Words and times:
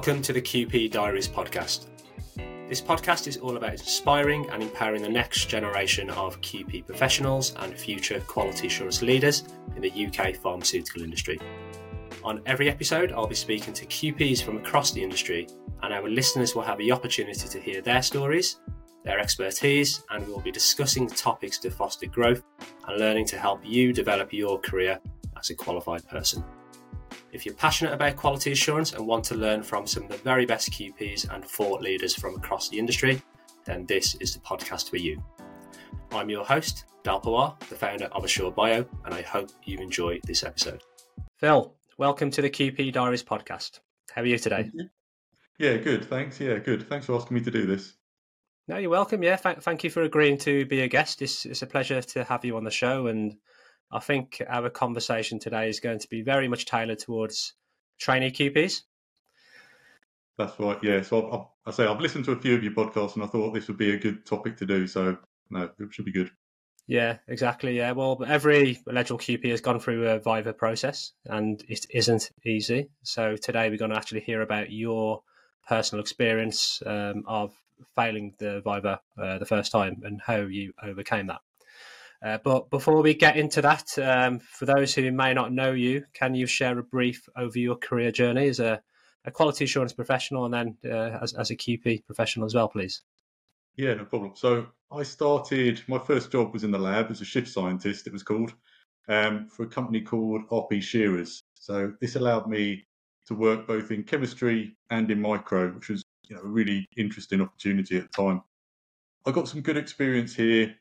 Welcome 0.00 0.22
to 0.22 0.32
the 0.32 0.40
QP 0.40 0.92
Diaries 0.92 1.28
podcast. 1.28 1.88
This 2.70 2.80
podcast 2.80 3.26
is 3.26 3.36
all 3.36 3.58
about 3.58 3.72
inspiring 3.72 4.48
and 4.48 4.62
empowering 4.62 5.02
the 5.02 5.10
next 5.10 5.50
generation 5.50 6.08
of 6.08 6.40
QP 6.40 6.86
professionals 6.86 7.54
and 7.58 7.78
future 7.78 8.18
quality 8.20 8.68
assurance 8.68 9.02
leaders 9.02 9.44
in 9.76 9.82
the 9.82 10.06
UK 10.06 10.36
pharmaceutical 10.36 11.02
industry. 11.02 11.38
On 12.24 12.40
every 12.46 12.70
episode, 12.70 13.12
I'll 13.12 13.26
be 13.26 13.34
speaking 13.34 13.74
to 13.74 13.84
QPs 13.84 14.42
from 14.42 14.56
across 14.56 14.90
the 14.90 15.02
industry, 15.02 15.46
and 15.82 15.92
our 15.92 16.08
listeners 16.08 16.54
will 16.54 16.62
have 16.62 16.78
the 16.78 16.92
opportunity 16.92 17.46
to 17.46 17.60
hear 17.60 17.82
their 17.82 18.00
stories, 18.00 18.58
their 19.04 19.18
expertise, 19.18 20.02
and 20.08 20.26
we 20.26 20.32
will 20.32 20.40
be 20.40 20.50
discussing 20.50 21.08
topics 21.08 21.58
to 21.58 21.70
foster 21.70 22.06
growth 22.06 22.42
and 22.88 22.98
learning 22.98 23.26
to 23.26 23.38
help 23.38 23.60
you 23.66 23.92
develop 23.92 24.32
your 24.32 24.58
career 24.60 24.98
as 25.38 25.50
a 25.50 25.54
qualified 25.54 26.08
person. 26.08 26.42
If 27.32 27.46
you're 27.46 27.54
passionate 27.54 27.92
about 27.92 28.16
quality 28.16 28.50
assurance 28.50 28.92
and 28.92 29.06
want 29.06 29.24
to 29.26 29.36
learn 29.36 29.62
from 29.62 29.86
some 29.86 30.02
of 30.04 30.08
the 30.08 30.16
very 30.16 30.46
best 30.46 30.72
QPs 30.72 31.32
and 31.32 31.44
thought 31.44 31.80
leaders 31.80 32.12
from 32.12 32.34
across 32.34 32.68
the 32.68 32.78
industry, 32.78 33.22
then 33.64 33.86
this 33.86 34.16
is 34.16 34.34
the 34.34 34.40
podcast 34.40 34.90
for 34.90 34.96
you. 34.96 35.22
I'm 36.10 36.28
your 36.28 36.44
host, 36.44 36.86
Dal 37.04 37.20
Pawar, 37.20 37.56
the 37.68 37.76
founder 37.76 38.06
of 38.06 38.24
Assure 38.24 38.50
Bio, 38.50 38.84
and 39.04 39.14
I 39.14 39.22
hope 39.22 39.50
you 39.64 39.78
enjoy 39.78 40.18
this 40.24 40.42
episode. 40.42 40.82
Phil, 41.36 41.72
welcome 41.98 42.32
to 42.32 42.42
the 42.42 42.50
QP 42.50 42.92
Diaries 42.92 43.22
podcast. 43.22 43.78
How 44.12 44.22
are 44.22 44.26
you 44.26 44.36
today? 44.36 44.68
Yeah, 45.56 45.76
good. 45.76 46.06
Thanks. 46.06 46.40
Yeah, 46.40 46.58
good. 46.58 46.88
Thanks 46.88 47.06
for 47.06 47.14
asking 47.14 47.36
me 47.36 47.44
to 47.44 47.50
do 47.52 47.64
this. 47.64 47.94
No, 48.66 48.78
you're 48.78 48.90
welcome. 48.90 49.22
Yeah, 49.22 49.36
th- 49.36 49.58
thank 49.58 49.84
you 49.84 49.90
for 49.90 50.02
agreeing 50.02 50.38
to 50.38 50.66
be 50.66 50.80
a 50.80 50.88
guest. 50.88 51.22
It's, 51.22 51.46
it's 51.46 51.62
a 51.62 51.66
pleasure 51.66 52.02
to 52.02 52.24
have 52.24 52.44
you 52.44 52.56
on 52.56 52.64
the 52.64 52.72
show, 52.72 53.06
and 53.06 53.36
I 53.90 53.98
think 53.98 54.42
our 54.48 54.70
conversation 54.70 55.38
today 55.38 55.68
is 55.68 55.80
going 55.80 55.98
to 55.98 56.08
be 56.08 56.22
very 56.22 56.48
much 56.48 56.66
tailored 56.66 57.00
towards 57.00 57.54
trainee 57.98 58.30
QPs. 58.30 58.82
That's 60.38 60.58
right. 60.58 60.78
Yeah. 60.82 61.02
So 61.02 61.50
I've, 61.66 61.72
I 61.72 61.76
say 61.76 61.86
I've 61.86 62.00
listened 62.00 62.24
to 62.26 62.32
a 62.32 62.40
few 62.40 62.54
of 62.54 62.62
your 62.62 62.72
podcasts, 62.72 63.14
and 63.14 63.24
I 63.24 63.26
thought 63.26 63.52
this 63.52 63.68
would 63.68 63.76
be 63.76 63.94
a 63.94 63.98
good 63.98 64.24
topic 64.24 64.56
to 64.58 64.66
do. 64.66 64.86
So 64.86 65.18
no, 65.50 65.70
it 65.78 65.92
should 65.92 66.06
be 66.06 66.12
good. 66.12 66.30
Yeah, 66.86 67.18
exactly. 67.28 67.76
Yeah. 67.76 67.92
Well, 67.92 68.24
every 68.26 68.80
eligible 68.88 69.18
QP 69.18 69.48
has 69.50 69.60
gone 69.60 69.80
through 69.80 70.08
a 70.08 70.18
Viva 70.18 70.52
process, 70.52 71.12
and 71.26 71.62
it 71.68 71.86
isn't 71.90 72.30
easy. 72.44 72.90
So 73.02 73.36
today 73.36 73.70
we're 73.70 73.76
going 73.76 73.90
to 73.90 73.96
actually 73.96 74.20
hear 74.20 74.40
about 74.40 74.72
your 74.72 75.22
personal 75.68 76.02
experience 76.02 76.82
um, 76.86 77.24
of 77.26 77.54
failing 77.94 78.34
the 78.38 78.62
Viva 78.64 79.00
uh, 79.20 79.38
the 79.38 79.46
first 79.46 79.72
time 79.72 80.02
and 80.04 80.20
how 80.20 80.38
you 80.38 80.72
overcame 80.82 81.26
that. 81.28 81.40
Uh, 82.22 82.38
but 82.44 82.68
before 82.70 83.00
we 83.02 83.14
get 83.14 83.36
into 83.36 83.62
that, 83.62 83.98
um, 83.98 84.38
for 84.38 84.66
those 84.66 84.94
who 84.94 85.10
may 85.10 85.32
not 85.32 85.52
know 85.52 85.72
you, 85.72 86.04
can 86.12 86.34
you 86.34 86.46
share 86.46 86.78
a 86.78 86.82
brief 86.82 87.26
over 87.36 87.58
your 87.58 87.76
career 87.76 88.12
journey 88.12 88.48
as 88.48 88.60
a, 88.60 88.80
a 89.24 89.30
quality 89.30 89.64
assurance 89.64 89.92
professional 89.92 90.44
and 90.44 90.54
then 90.54 90.76
uh, 90.84 91.18
as, 91.22 91.32
as 91.32 91.50
a 91.50 91.56
QP 91.56 92.04
professional 92.04 92.44
as 92.44 92.54
well, 92.54 92.68
please? 92.68 93.02
Yeah, 93.76 93.94
no 93.94 94.04
problem. 94.04 94.32
So 94.34 94.66
I 94.92 95.02
started, 95.02 95.82
my 95.88 95.98
first 95.98 96.30
job 96.30 96.52
was 96.52 96.64
in 96.64 96.70
the 96.70 96.78
lab 96.78 97.10
as 97.10 97.22
a 97.22 97.24
shift 97.24 97.48
scientist, 97.48 98.06
it 98.06 98.12
was 98.12 98.22
called, 98.22 98.52
um, 99.08 99.48
for 99.48 99.62
a 99.62 99.68
company 99.68 100.02
called 100.02 100.46
RP 100.50 100.78
Scherers. 100.78 101.40
So 101.54 101.94
this 102.00 102.16
allowed 102.16 102.48
me 102.48 102.86
to 103.28 103.34
work 103.34 103.66
both 103.66 103.90
in 103.90 104.02
chemistry 104.02 104.76
and 104.90 105.10
in 105.10 105.20
micro, 105.20 105.70
which 105.70 105.88
was 105.88 106.02
you 106.28 106.36
know, 106.36 106.42
a 106.42 106.46
really 106.46 106.86
interesting 106.98 107.40
opportunity 107.40 107.96
at 107.96 108.02
the 108.12 108.22
time. 108.22 108.42
I 109.26 109.30
got 109.30 109.48
some 109.48 109.62
good 109.62 109.76
experience 109.76 110.34
here 110.34 110.74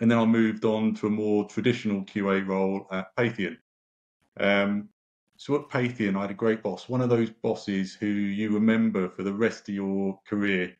and 0.00 0.10
then 0.10 0.18
I 0.18 0.24
moved 0.24 0.64
on 0.64 0.94
to 0.96 1.06
a 1.06 1.10
more 1.10 1.46
traditional 1.46 2.02
QA 2.02 2.46
role 2.46 2.86
at 2.90 3.14
Patheon. 3.16 3.56
Um, 4.38 4.88
so 5.36 5.54
at 5.56 5.68
Patheon, 5.68 6.16
I 6.16 6.22
had 6.22 6.30
a 6.30 6.34
great 6.34 6.62
boss, 6.62 6.88
one 6.88 7.00
of 7.00 7.08
those 7.08 7.30
bosses 7.30 7.94
who 7.94 8.06
you 8.06 8.50
remember 8.52 9.08
for 9.08 9.22
the 9.22 9.32
rest 9.32 9.68
of 9.68 9.74
your 9.74 10.18
career. 10.26 10.74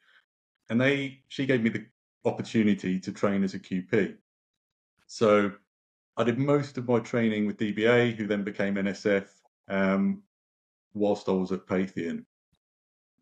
And 0.68 0.80
they, 0.80 1.20
she 1.28 1.46
gave 1.46 1.62
me 1.62 1.70
the 1.70 1.86
opportunity 2.24 2.98
to 3.00 3.12
train 3.12 3.44
as 3.44 3.54
a 3.54 3.58
QP. 3.58 4.16
So 5.06 5.52
I 6.16 6.24
did 6.24 6.38
most 6.38 6.78
of 6.78 6.88
my 6.88 7.00
training 7.00 7.46
with 7.46 7.58
DBA, 7.58 8.16
who 8.16 8.26
then 8.26 8.44
became 8.44 8.74
NSF, 8.74 9.26
um, 9.68 10.22
whilst 10.94 11.28
I 11.28 11.32
was 11.32 11.52
at 11.52 11.66
Patheon. 11.66 12.24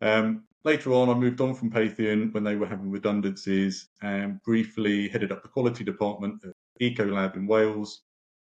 Um, 0.01 0.43
Later 0.65 0.93
on, 0.93 1.09
I 1.09 1.13
moved 1.13 1.41
on 1.41 1.53
from 1.53 1.69
Patheon 1.69 2.33
when 2.33 2.43
they 2.43 2.55
were 2.55 2.65
having 2.65 2.89
redundancies 2.89 3.87
and 4.01 4.41
briefly 4.41 5.07
headed 5.07 5.31
up 5.31 5.43
the 5.43 5.47
quality 5.47 5.83
department 5.83 6.43
at 6.43 6.53
Ecolab 6.81 7.35
in 7.35 7.45
Wales 7.45 8.01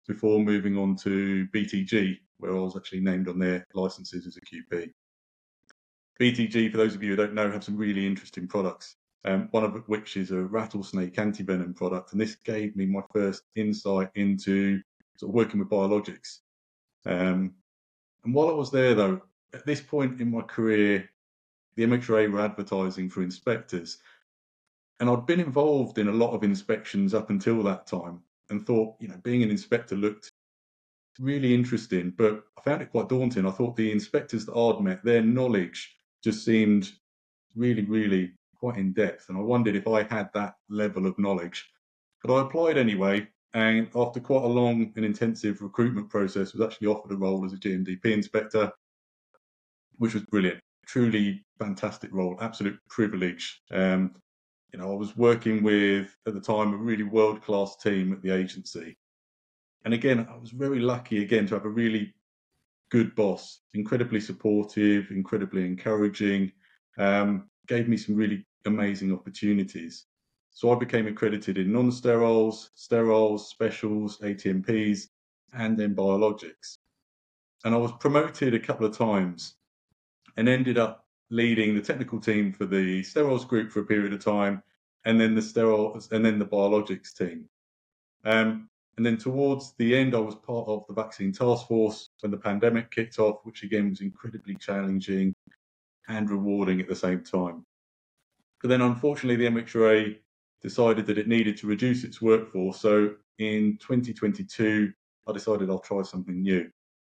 before 0.07 0.39
moving 0.39 0.79
on 0.79 0.95
to 0.95 1.47
BTG, 1.53 2.17
where 2.39 2.57
I 2.57 2.59
was 2.59 2.75
actually 2.75 3.01
named 3.01 3.27
on 3.27 3.37
their 3.37 3.67
licenses 3.75 4.25
as 4.25 4.35
a 4.35 4.41
QP. 4.41 4.89
BTG, 6.19 6.71
for 6.71 6.77
those 6.77 6.95
of 6.95 7.03
you 7.03 7.11
who 7.11 7.15
don't 7.15 7.35
know, 7.35 7.51
have 7.51 7.63
some 7.63 7.77
really 7.77 8.07
interesting 8.07 8.47
products. 8.47 8.95
Um, 9.23 9.49
one 9.51 9.63
of 9.63 9.75
which 9.87 10.17
is 10.17 10.31
a 10.31 10.41
rattlesnake 10.41 11.13
antivenom 11.17 11.75
product, 11.75 12.13
and 12.13 12.21
this 12.21 12.33
gave 12.33 12.75
me 12.75 12.87
my 12.87 13.01
first 13.13 13.43
insight 13.55 14.09
into 14.15 14.81
sort 15.17 15.29
of 15.29 15.35
working 15.35 15.59
with 15.59 15.69
biologics. 15.69 16.39
Um, 17.05 17.53
and 18.23 18.33
while 18.33 18.49
I 18.49 18.53
was 18.53 18.71
there, 18.71 18.95
though, 18.95 19.21
at 19.53 19.67
this 19.67 19.81
point 19.81 20.19
in 20.19 20.31
my 20.31 20.41
career, 20.41 21.07
the 21.77 21.83
MHRA 21.83 22.29
were 22.29 22.41
advertising 22.41 23.07
for 23.07 23.21
inspectors. 23.21 23.99
And 24.99 25.09
I'd 25.09 25.27
been 25.27 25.39
involved 25.39 25.99
in 25.99 26.07
a 26.07 26.11
lot 26.11 26.31
of 26.33 26.43
inspections 26.43 27.13
up 27.13 27.29
until 27.29 27.61
that 27.63 27.85
time 27.85 28.19
and 28.49 28.65
thought, 28.65 28.95
you 28.99 29.07
know, 29.07 29.19
being 29.23 29.43
an 29.43 29.51
inspector 29.51 29.95
looked 29.95 30.31
really 31.19 31.53
interesting, 31.53 32.13
but 32.17 32.43
I 32.57 32.61
found 32.61 32.81
it 32.81 32.91
quite 32.91 33.09
daunting. 33.09 33.45
I 33.45 33.51
thought 33.51 33.75
the 33.75 33.91
inspectors 33.91 34.45
that 34.47 34.55
I'd 34.57 34.83
met, 34.83 35.03
their 35.03 35.21
knowledge 35.21 35.95
just 36.23 36.43
seemed 36.43 36.91
really, 37.55 37.85
really 37.85 38.33
quite 38.55 38.77
in 38.77 38.91
depth. 38.91 39.29
And 39.29 39.37
I 39.37 39.41
wondered 39.41 39.75
if 39.75 39.87
I 39.87 40.01
had 40.03 40.31
that 40.33 40.55
level 40.69 41.05
of 41.05 41.17
knowledge. 41.19 41.69
But 42.23 42.33
I 42.35 42.41
applied 42.41 42.77
anyway. 42.77 43.27
And 43.53 43.89
after 43.95 44.19
quite 44.19 44.43
a 44.43 44.47
long 44.47 44.91
and 44.95 45.05
intensive 45.05 45.61
recruitment 45.61 46.09
process, 46.09 46.53
was 46.53 46.61
actually 46.61 46.87
offered 46.87 47.11
a 47.11 47.15
role 47.15 47.45
as 47.45 47.53
a 47.53 47.57
GMDP 47.57 48.05
inspector, 48.05 48.71
which 49.97 50.13
was 50.13 50.23
brilliant 50.23 50.61
truly 50.87 51.43
fantastic 51.59 52.11
role, 52.13 52.37
absolute 52.41 52.79
privilege. 52.89 53.61
Um, 53.71 54.15
you 54.73 54.79
know, 54.79 54.91
I 54.91 54.95
was 54.95 55.15
working 55.15 55.63
with 55.63 56.15
at 56.27 56.33
the 56.33 56.41
time 56.41 56.73
a 56.73 56.77
really 56.77 57.03
world 57.03 57.41
class 57.41 57.75
team 57.77 58.13
at 58.13 58.21
the 58.21 58.31
agency, 58.31 58.97
and 59.85 59.93
again, 59.93 60.27
I 60.29 60.37
was 60.37 60.51
very 60.51 60.79
lucky 60.79 61.23
again 61.23 61.47
to 61.47 61.55
have 61.55 61.65
a 61.65 61.69
really 61.69 62.13
good 62.89 63.15
boss, 63.15 63.61
incredibly 63.73 64.19
supportive, 64.19 65.11
incredibly 65.11 65.65
encouraging, 65.65 66.51
um, 66.97 67.49
gave 67.67 67.87
me 67.87 67.97
some 67.97 68.15
really 68.15 68.45
amazing 68.65 69.13
opportunities. 69.13 70.05
So 70.51 70.71
I 70.71 70.75
became 70.75 71.07
accredited 71.07 71.57
in 71.57 71.71
non-steriles, 71.71 72.69
steriles, 72.75 73.41
specials, 73.41 74.17
ATMPs, 74.19 75.07
and 75.53 75.77
then 75.77 75.95
biologics. 75.95 76.77
And 77.63 77.73
I 77.73 77.77
was 77.77 77.91
promoted 77.99 78.53
a 78.53 78.59
couple 78.59 78.85
of 78.85 78.97
times 78.97 79.55
and 80.35 80.47
ended 80.47 80.77
up 80.77 81.06
leading 81.29 81.75
the 81.75 81.81
technical 81.81 82.19
team 82.19 82.53
for 82.53 82.65
the 82.65 83.01
steriles 83.01 83.47
group 83.47 83.71
for 83.71 83.81
a 83.81 83.85
period 83.85 84.13
of 84.13 84.23
time, 84.23 84.63
and 85.05 85.19
then 85.19 85.35
the 85.35 85.41
steriles 85.41 86.11
and 86.11 86.25
then 86.25 86.39
the 86.39 86.45
biologics 86.45 87.13
team. 87.13 87.49
Um, 88.25 88.69
and 88.97 89.05
then 89.05 89.17
towards 89.17 89.73
the 89.77 89.95
end, 89.95 90.15
I 90.15 90.19
was 90.19 90.35
part 90.35 90.67
of 90.67 90.85
the 90.87 90.93
vaccine 90.93 91.31
task 91.31 91.67
force 91.67 92.09
when 92.21 92.31
the 92.31 92.37
pandemic 92.37 92.89
kicked 92.89 93.19
off, 93.19 93.39
which 93.43 93.63
again 93.63 93.89
was 93.89 94.01
incredibly 94.01 94.55
challenging 94.55 95.35
and 96.07 96.29
rewarding 96.29 96.81
at 96.81 96.87
the 96.87 96.95
same 96.95 97.23
time. 97.23 97.65
But 98.61 98.69
then, 98.69 98.81
unfortunately, 98.81 99.35
the 99.35 99.51
MHRA 99.51 100.17
decided 100.61 101.05
that 101.05 101.19
it 101.19 101.27
needed 101.27 101.57
to 101.57 101.67
reduce 101.67 102.03
its 102.03 102.21
workforce. 102.21 102.79
So 102.79 103.15
in 103.37 103.77
2022, 103.79 104.91
I 105.27 105.31
decided 105.31 105.69
I'll 105.69 105.79
try 105.79 106.01
something 106.01 106.41
new 106.41 106.67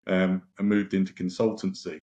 um, 0.07 0.41
and 0.57 0.67
moved 0.67 0.95
into 0.95 1.13
consultancy. 1.13 1.99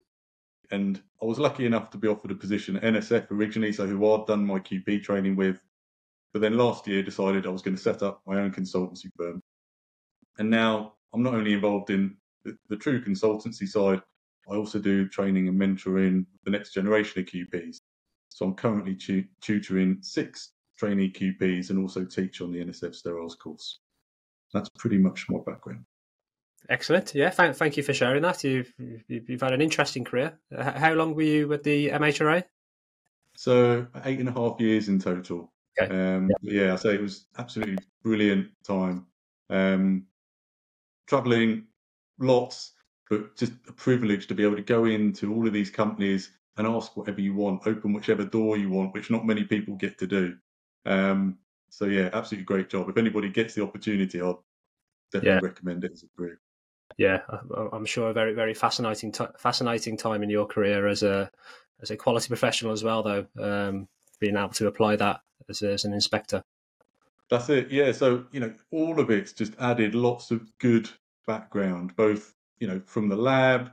And 0.71 1.01
I 1.21 1.25
was 1.25 1.39
lucky 1.39 1.65
enough 1.65 1.89
to 1.91 1.97
be 1.97 2.07
offered 2.07 2.31
a 2.31 2.35
position 2.35 2.75
at 2.75 2.83
NSF 2.83 3.31
originally, 3.31 3.71
so 3.71 3.87
who 3.87 4.11
I'd 4.11 4.27
done 4.27 4.45
my 4.45 4.59
QP 4.59 5.03
training 5.03 5.35
with. 5.35 5.59
But 6.33 6.41
then 6.41 6.57
last 6.57 6.87
year 6.87 7.01
decided 7.03 7.45
I 7.45 7.49
was 7.49 7.61
going 7.61 7.75
to 7.75 7.81
set 7.81 8.03
up 8.03 8.21
my 8.27 8.39
own 8.39 8.51
consultancy 8.51 9.09
firm. 9.17 9.41
And 10.37 10.49
now 10.49 10.93
I'm 11.13 11.23
not 11.23 11.33
only 11.33 11.53
involved 11.53 11.89
in 11.89 12.17
the, 12.43 12.57
the 12.69 12.75
true 12.75 13.03
consultancy 13.03 13.67
side, 13.67 14.01
I 14.49 14.55
also 14.55 14.79
do 14.79 15.07
training 15.07 15.47
and 15.47 15.59
mentoring 15.59 16.25
the 16.43 16.51
next 16.51 16.73
generation 16.73 17.21
of 17.21 17.27
QPs. 17.27 17.77
So 18.29 18.45
I'm 18.45 18.53
currently 18.55 18.95
tu- 18.95 19.25
tutoring 19.41 19.97
six 20.01 20.51
trainee 20.77 21.11
QPs 21.11 21.69
and 21.69 21.79
also 21.79 22.05
teach 22.05 22.41
on 22.41 22.51
the 22.51 22.63
NSF 22.63 22.95
Steriles 23.01 23.37
course. 23.37 23.79
That's 24.53 24.69
pretty 24.77 24.97
much 24.97 25.25
my 25.29 25.39
background. 25.45 25.85
Excellent. 26.69 27.15
Yeah, 27.15 27.29
thank, 27.29 27.55
thank 27.55 27.77
you 27.77 27.83
for 27.83 27.93
sharing 27.93 28.23
that. 28.23 28.43
You've, 28.43 28.73
you've 29.07 29.41
had 29.41 29.53
an 29.53 29.61
interesting 29.61 30.03
career. 30.03 30.37
How 30.51 30.93
long 30.93 31.15
were 31.15 31.21
you 31.21 31.47
with 31.47 31.63
the 31.63 31.89
MHRA? 31.89 32.43
So 33.35 33.87
eight 34.05 34.19
and 34.19 34.29
a 34.29 34.31
half 34.31 34.59
years 34.59 34.89
in 34.89 34.99
total. 34.99 35.51
Okay. 35.79 35.93
Um, 35.93 36.29
yeah. 36.41 36.63
yeah, 36.63 36.73
I 36.73 36.75
say 36.75 36.95
it 36.95 37.01
was 37.01 37.25
absolutely 37.37 37.77
brilliant 38.03 38.49
time. 38.65 39.05
Um, 39.49 40.07
traveling 41.07 41.67
lots, 42.19 42.73
but 43.09 43.37
just 43.37 43.53
a 43.69 43.73
privilege 43.73 44.27
to 44.27 44.35
be 44.35 44.43
able 44.43 44.55
to 44.55 44.61
go 44.61 44.85
into 44.85 45.33
all 45.33 45.47
of 45.47 45.53
these 45.53 45.69
companies 45.69 46.31
and 46.57 46.67
ask 46.67 46.97
whatever 46.97 47.21
you 47.21 47.33
want, 47.35 47.67
open 47.67 47.93
whichever 47.93 48.25
door 48.25 48.57
you 48.57 48.69
want, 48.69 48.93
which 48.93 49.11
not 49.11 49.25
many 49.25 49.43
people 49.43 49.75
get 49.75 49.99
to 49.99 50.07
do. 50.07 50.35
Um, 50.85 51.37
so 51.69 51.85
yeah, 51.85 52.09
absolutely 52.13 52.45
great 52.45 52.69
job. 52.69 52.89
If 52.89 52.97
anybody 52.97 53.29
gets 53.29 53.53
the 53.53 53.63
opportunity, 53.63 54.19
I'll 54.21 54.43
definitely 55.11 55.47
yeah. 55.47 55.49
recommend 55.49 55.83
it 55.83 55.91
as 55.93 56.03
a 56.03 56.17
career. 56.17 56.39
Yeah, 56.98 57.22
I'm 57.72 57.86
sure 57.86 58.10
a 58.10 58.13
very 58.13 58.34
very 58.34 58.54
fascinating 58.54 59.12
t- 59.12 59.25
fascinating 59.38 59.98
time 59.98 60.24
in 60.24 60.30
your 60.30 60.45
career 60.45 60.88
as 60.88 61.04
a 61.04 61.30
as 61.81 61.92
a 61.92 61.98
quality 61.98 62.28
professional 62.28 62.72
as 62.72 62.84
well, 62.84 63.04
though. 63.04 63.28
Um, 63.39 63.88
being 64.19 64.36
able 64.36 64.50
to 64.50 64.68
apply 64.68 64.95
that 64.95 65.22
as, 65.50 65.62
as 65.62 65.86
an 65.86 65.94
inspector. 65.94 66.44
That's 67.30 67.50
it. 67.50 67.69
Yeah. 67.72 67.92
So 67.92 68.25
you 68.31 68.39
know, 68.39 68.54
all 68.72 69.00
of 69.00 69.10
it's 69.10 69.34
just 69.34 69.54
added 69.60 69.95
lots 69.95 70.31
of 70.31 70.50
good 70.60 70.89
background, 71.25 71.95
both 71.95 72.34
you 72.60 72.68
know 72.68 72.81
from 72.86 73.10
the 73.10 73.16
lab, 73.16 73.72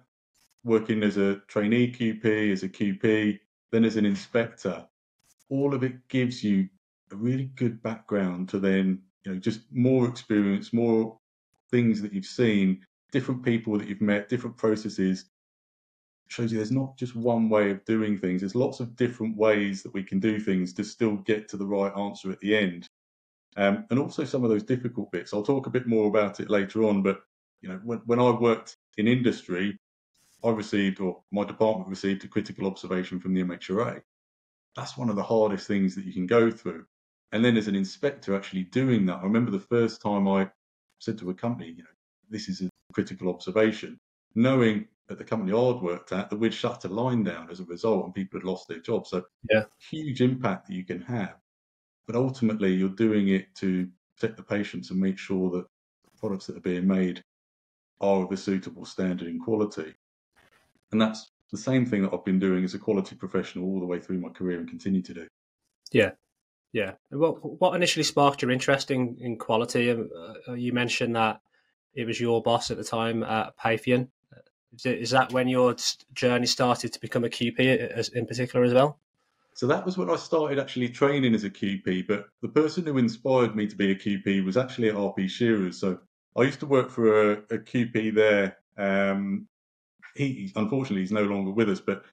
working 0.65 1.03
as 1.03 1.17
a 1.17 1.37
trainee 1.47 1.93
QP, 1.93 2.53
as 2.53 2.63
a 2.63 2.69
QP, 2.69 3.39
then 3.71 3.85
as 3.85 3.97
an 3.97 4.07
inspector. 4.07 4.85
All 5.51 5.75
of 5.75 5.85
it 5.85 6.09
gives 6.09 6.43
you 6.43 6.69
a 7.13 7.17
really 7.17 7.51
good 7.55 7.83
background 7.83 8.49
to 8.49 8.59
then 8.59 9.03
you 9.25 9.33
know 9.33 9.39
just 9.39 9.61
more 9.73 10.09
experience, 10.09 10.73
more 10.73 11.19
things 11.71 12.03
that 12.03 12.13
you've 12.13 12.25
seen, 12.27 12.81
different 13.15 13.45
people 13.45 13.79
that 13.79 13.87
you've 13.87 14.01
met, 14.01 14.29
different 14.29 14.57
processes. 14.57 15.27
shows 16.27 16.51
you 16.51 16.59
there's 16.59 16.73
not 16.73 16.99
just 16.99 17.15
one 17.15 17.49
way 17.49 17.71
of 17.71 17.85
doing 17.85 18.19
things. 18.19 18.41
There's 18.41 18.57
lots 18.57 18.81
of 18.81 18.97
different 18.97 19.37
ways 19.37 19.85
that 19.85 19.95
we 19.95 20.03
can 20.03 20.19
do 20.19 20.41
things 20.41 20.73
to 20.75 20.83
still 20.83 21.17
get 21.19 21.49
to 21.51 21.57
the 21.57 21.67
right 21.67 21.97
answer 21.97 22.33
at 22.33 22.41
the 22.41 22.57
end. 22.57 22.89
Um, 23.57 23.87
and 23.91 24.01
also 24.01 24.25
some 24.25 24.43
of 24.43 24.51
those 24.51 24.65
difficult 24.65 25.13
bits. 25.13 25.33
I'll 25.33 25.45
talk 25.45 25.69
a 25.69 25.71
bit 25.71 25.87
more 25.87 26.09
about 26.09 26.41
it 26.41 26.51
later 26.51 26.83
on, 26.83 27.05
but 27.05 27.21
you 27.63 27.69
know, 27.69 27.81
when, 27.85 27.99
when 28.07 28.19
I 28.19 28.31
worked 28.33 28.77
in 28.99 29.07
industry, 29.07 29.79
I 30.43 30.51
received, 30.51 30.99
or 30.99 31.23
my 31.31 31.45
department 31.45 31.89
received, 31.89 32.25
a 32.25 32.29
critical 32.29 32.67
observation 32.67 33.21
from 33.21 33.33
the 33.33 33.45
MHRA. 33.45 34.03
That's 34.75 34.99
one 34.99 35.09
of 35.09 35.15
the 35.15 35.23
hardest 35.23 35.69
things 35.69 35.95
that 35.95 36.05
you 36.05 36.13
can 36.13 36.27
go 36.27 36.51
through. 36.51 36.85
And 37.31 37.45
then 37.45 37.57
as 37.57 37.69
an 37.69 37.77
inspector 37.77 38.35
actually 38.35 38.65
doing 38.65 39.07
that, 39.07 39.19
I 39.19 39.23
remember 39.23 39.53
the 39.53 39.61
first 39.61 40.03
time 40.03 40.27
I 40.27 40.51
said 40.99 41.17
to 41.19 41.31
a 41.31 41.35
company, 41.35 41.71
you 41.71 41.85
know, 41.85 41.95
this 42.29 42.49
is 42.49 42.61
a 42.61 42.74
critical 42.95 43.29
observation, 43.29 43.99
knowing 44.35 44.87
at 45.11 45.19
the 45.19 45.25
company 45.25 45.53
I'd 45.53 45.83
worked 45.83 46.13
at 46.13 46.31
that 46.31 46.39
we'd 46.39 46.55
shut 46.55 46.85
a 46.85 46.89
line 46.89 47.23
down 47.23 47.51
as 47.51 47.61
a 47.61 47.65
result 47.65 48.07
and 48.07 48.15
people 48.15 48.41
had 48.41 48.47
lost 48.47 48.69
their 48.69 48.79
jobs. 48.79 49.11
So 49.11 49.25
yeah, 49.51 49.65
huge 49.91 50.23
impact 50.23 50.69
that 50.69 50.75
you 50.75 50.85
can 50.85 51.03
have. 51.03 51.37
But 52.07 52.17
ultimately, 52.17 52.75
you're 52.75 52.89
doing 52.91 53.29
it 53.29 53.55
to 53.57 53.89
protect 54.17 54.37
the 54.37 54.43
patients 54.43 54.91
and 54.91 55.01
make 55.01 55.19
sure 55.19 55.51
that 55.51 55.67
the 56.05 56.19
products 56.19 56.47
that 56.47 56.57
are 56.57 56.61
being 56.61 56.87
made 56.87 57.23
are 58.01 58.25
of 58.25 58.33
a 58.33 58.37
suitable 58.37 58.85
standard 58.85 59.29
in 59.29 59.41
quality. 59.41 59.95
And 60.93 61.01
that's 61.01 61.31
the 61.51 61.59
same 61.59 61.87
thing 61.87 62.03
that 62.03 62.13
I've 62.13 62.25
been 62.25 62.39
doing 62.39 62.65
as 62.65 62.75
a 62.75 62.79
quality 62.79 63.17
professional 63.17 63.65
all 63.65 63.81
the 63.81 63.87
way 63.87 64.01
through 64.01 64.21
my 64.21 64.29
career 64.29 64.59
and 64.59 64.69
continue 64.69 65.03
to 65.03 65.15
do. 65.15 65.27
Yeah, 65.93 66.13
yeah. 66.73 66.93
What 67.11 67.61
what 67.61 67.75
initially 67.75 68.03
sparked 68.03 68.43
your 68.43 68.51
interest 68.51 68.91
in, 68.91 69.17
in 69.21 69.39
quality? 69.39 69.91
Um, 69.91 70.11
uh, 70.49 70.53
you 70.55 70.73
mentioned 70.73 71.17
that 71.17 71.41
it 71.95 72.07
was 72.07 72.21
your 72.21 72.43
boss 72.43 72.71
at 72.71 72.77
the 72.77 72.85
time 72.85 73.23
at 73.23 73.57
Patheon. 73.59 74.09
Is 74.85 75.11
that 75.11 75.33
when 75.33 75.47
your 75.47 75.77
journey 76.15 76.47
started 76.47 76.93
to 76.93 77.01
become 77.01 77.25
a 77.25 77.29
QP 77.29 78.11
in 78.15 78.27
particular 78.27 78.65
as 78.65 78.75
well? 78.75 78.99
So 79.55 79.69
that 79.69 79.87
was 79.87 79.97
when 79.97 80.11
I 80.11 80.17
started 80.17 80.59
actually 80.59 80.89
training 80.89 81.35
as 81.35 81.45
a 81.45 81.51
QP. 81.51 82.09
But 82.09 82.27
the 82.43 82.49
person 82.49 82.85
who 82.85 82.99
inspired 82.99 83.55
me 83.55 83.69
to 83.69 83.77
be 83.77 83.93
a 83.93 83.95
QP 83.95 84.45
was 84.45 84.57
actually 84.57 84.89
at 84.89 84.97
RP 84.97 85.27
Scherers. 85.27 85.75
So 85.75 86.01
I 86.37 86.43
used 86.43 86.61
to 86.61 86.67
work 86.67 86.91
for 86.91 87.33
a, 87.33 87.33
a 87.51 87.59
QP 87.59 88.15
there. 88.15 88.57
Um, 88.77 89.47
he 90.17 90.53
unfortunately 90.57 91.03
he's 91.03 91.13
no 91.13 91.23
longer 91.23 91.53
with 91.53 91.71
us, 91.71 91.81
but 91.81 92.05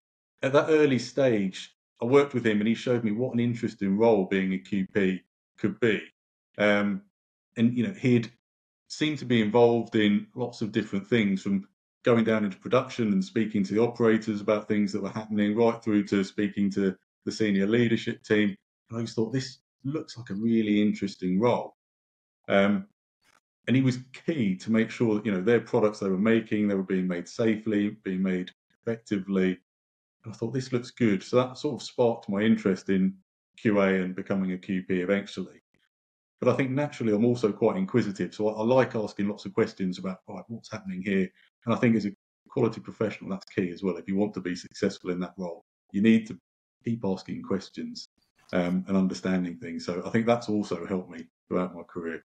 at 0.44 0.54
that 0.54 0.70
early 0.70 1.00
stage, 1.00 1.76
I 2.02 2.06
worked 2.06 2.34
with 2.34 2.46
him 2.46 2.60
and 2.60 2.68
he 2.68 2.74
showed 2.74 3.04
me 3.04 3.12
what 3.12 3.34
an 3.34 3.40
interesting 3.40 3.98
role 3.98 4.26
being 4.26 4.54
a 4.54 4.58
QP 4.58 5.22
could 5.58 5.80
be. 5.80 6.02
Um, 6.58 7.02
and 7.58 7.78
you 7.78 7.88
know, 7.88 7.94
he'd 7.94 8.32
seemed 8.92 9.18
to 9.18 9.26
be 9.26 9.42
involved 9.42 9.96
in 9.96 10.28
lots 10.36 10.62
of 10.62 10.74
different 10.74 11.08
things 11.08 11.42
from 11.42 11.66
going 12.04 12.26
down 12.26 12.44
into 12.44 12.58
production 12.58 13.14
and 13.14 13.24
speaking 13.24 13.64
to 13.64 13.74
the 13.74 13.82
operators 13.82 14.42
about 14.42 14.68
things 14.68 14.92
that 14.92 15.02
were 15.02 15.10
happening, 15.10 15.56
right 15.56 15.82
through 15.82 16.04
to 16.04 16.26
speaking 16.26 16.70
to 16.70 16.94
the 17.24 17.32
senior 17.32 17.66
leadership 17.66 18.22
team. 18.22 18.54
And 18.90 19.00
I 19.00 19.02
just 19.02 19.16
thought 19.16 19.32
this 19.32 19.60
looks 19.86 20.18
like 20.18 20.30
a 20.30 20.36
really 20.36 20.82
interesting 20.82 21.40
role. 21.40 21.78
Um, 22.50 22.86
and 23.68 23.78
he 23.78 23.82
was 23.82 24.00
key 24.26 24.58
to 24.58 24.72
make 24.72 24.90
sure 24.90 25.16
that 25.16 25.26
you 25.26 25.32
know 25.32 25.42
their 25.42 25.62
products 25.62 26.00
they 26.00 26.10
were 26.10 26.18
making 26.18 26.68
they 26.68 26.76
were 26.76 26.84
being 26.84 27.08
made 27.08 27.30
safely, 27.30 27.92
being 28.04 28.22
made 28.22 28.52
effectively. 28.82 29.58
And 30.26 30.34
I 30.34 30.36
thought 30.36 30.54
this 30.54 30.74
looks 30.74 30.92
good, 30.92 31.24
so 31.24 31.38
that 31.38 31.58
sort 31.58 31.82
of 31.82 31.88
sparked 31.88 32.28
my 32.28 32.42
interest 32.42 32.90
in 32.90 33.16
QA 33.64 34.04
and 34.04 34.16
becoming 34.16 34.52
a 34.52 34.58
QP 34.58 34.90
eventually. 34.90 35.61
But 36.42 36.50
I 36.50 36.58
think 36.58 36.72
naturally 36.72 37.14
I'm 37.14 37.24
also 37.24 37.52
quite 37.52 37.78
inquisitive, 37.78 38.34
so 38.34 38.50
I, 38.50 38.60
I 38.60 38.64
like 38.64 38.96
asking 38.96 39.30
lots 39.30 39.46
of 39.46 39.54
questions 39.54 40.00
about 40.00 40.18
right, 40.28 40.44
what's 40.48 40.72
happening 40.72 41.04
here. 41.06 41.30
And 41.66 41.74
I 41.74 41.78
think 41.78 41.96
as 41.96 42.08
a 42.08 42.12
quality 42.50 42.82
professional, 42.82 43.30
that's 43.30 43.46
key 43.46 43.70
as 43.70 43.84
well. 43.84 43.96
If 43.98 44.08
you 44.08 44.16
want 44.16 44.34
to 44.34 44.42
be 44.42 44.56
successful 44.56 45.12
in 45.12 45.20
that 45.20 45.36
role, 45.38 45.64
you 45.92 46.02
need 46.02 46.28
to 46.28 46.38
keep 46.84 47.06
asking 47.06 47.44
questions 47.44 48.10
um, 48.54 48.84
and 48.88 48.98
understanding 48.98 49.58
things. 49.58 49.86
So 49.86 50.02
I 50.04 50.10
think 50.10 50.26
that's 50.26 50.50
also 50.50 50.86
helped 50.86 51.12
me 51.12 51.28
throughout 51.48 51.76
my 51.76 51.84
career. 51.84 52.24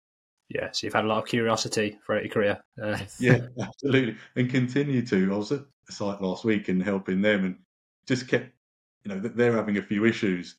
Yeah, 0.49 0.70
so 0.72 0.87
you've 0.87 0.94
had 0.94 1.05
a 1.05 1.08
lot 1.08 1.19
of 1.19 1.28
curiosity 1.28 1.99
throughout 2.05 2.25
your 2.25 2.32
career. 2.32 2.58
Uh, 2.82 2.99
yeah, 3.20 3.40
absolutely, 3.60 4.16
and 4.37 4.49
continue 4.49 5.05
to. 5.06 5.34
I 5.34 5.37
was 5.37 5.52
at 5.52 5.64
the 5.87 5.93
site 5.93 6.22
last 6.22 6.44
week 6.44 6.69
and 6.69 6.82
helping 6.82 7.20
them, 7.20 7.44
and 7.44 7.56
just 8.06 8.28
kept, 8.28 8.50
you 9.05 9.12
know, 9.14 9.20
they're 9.20 9.52
having 9.52 9.76
a 9.76 9.82
few 9.82 10.06
issues, 10.06 10.56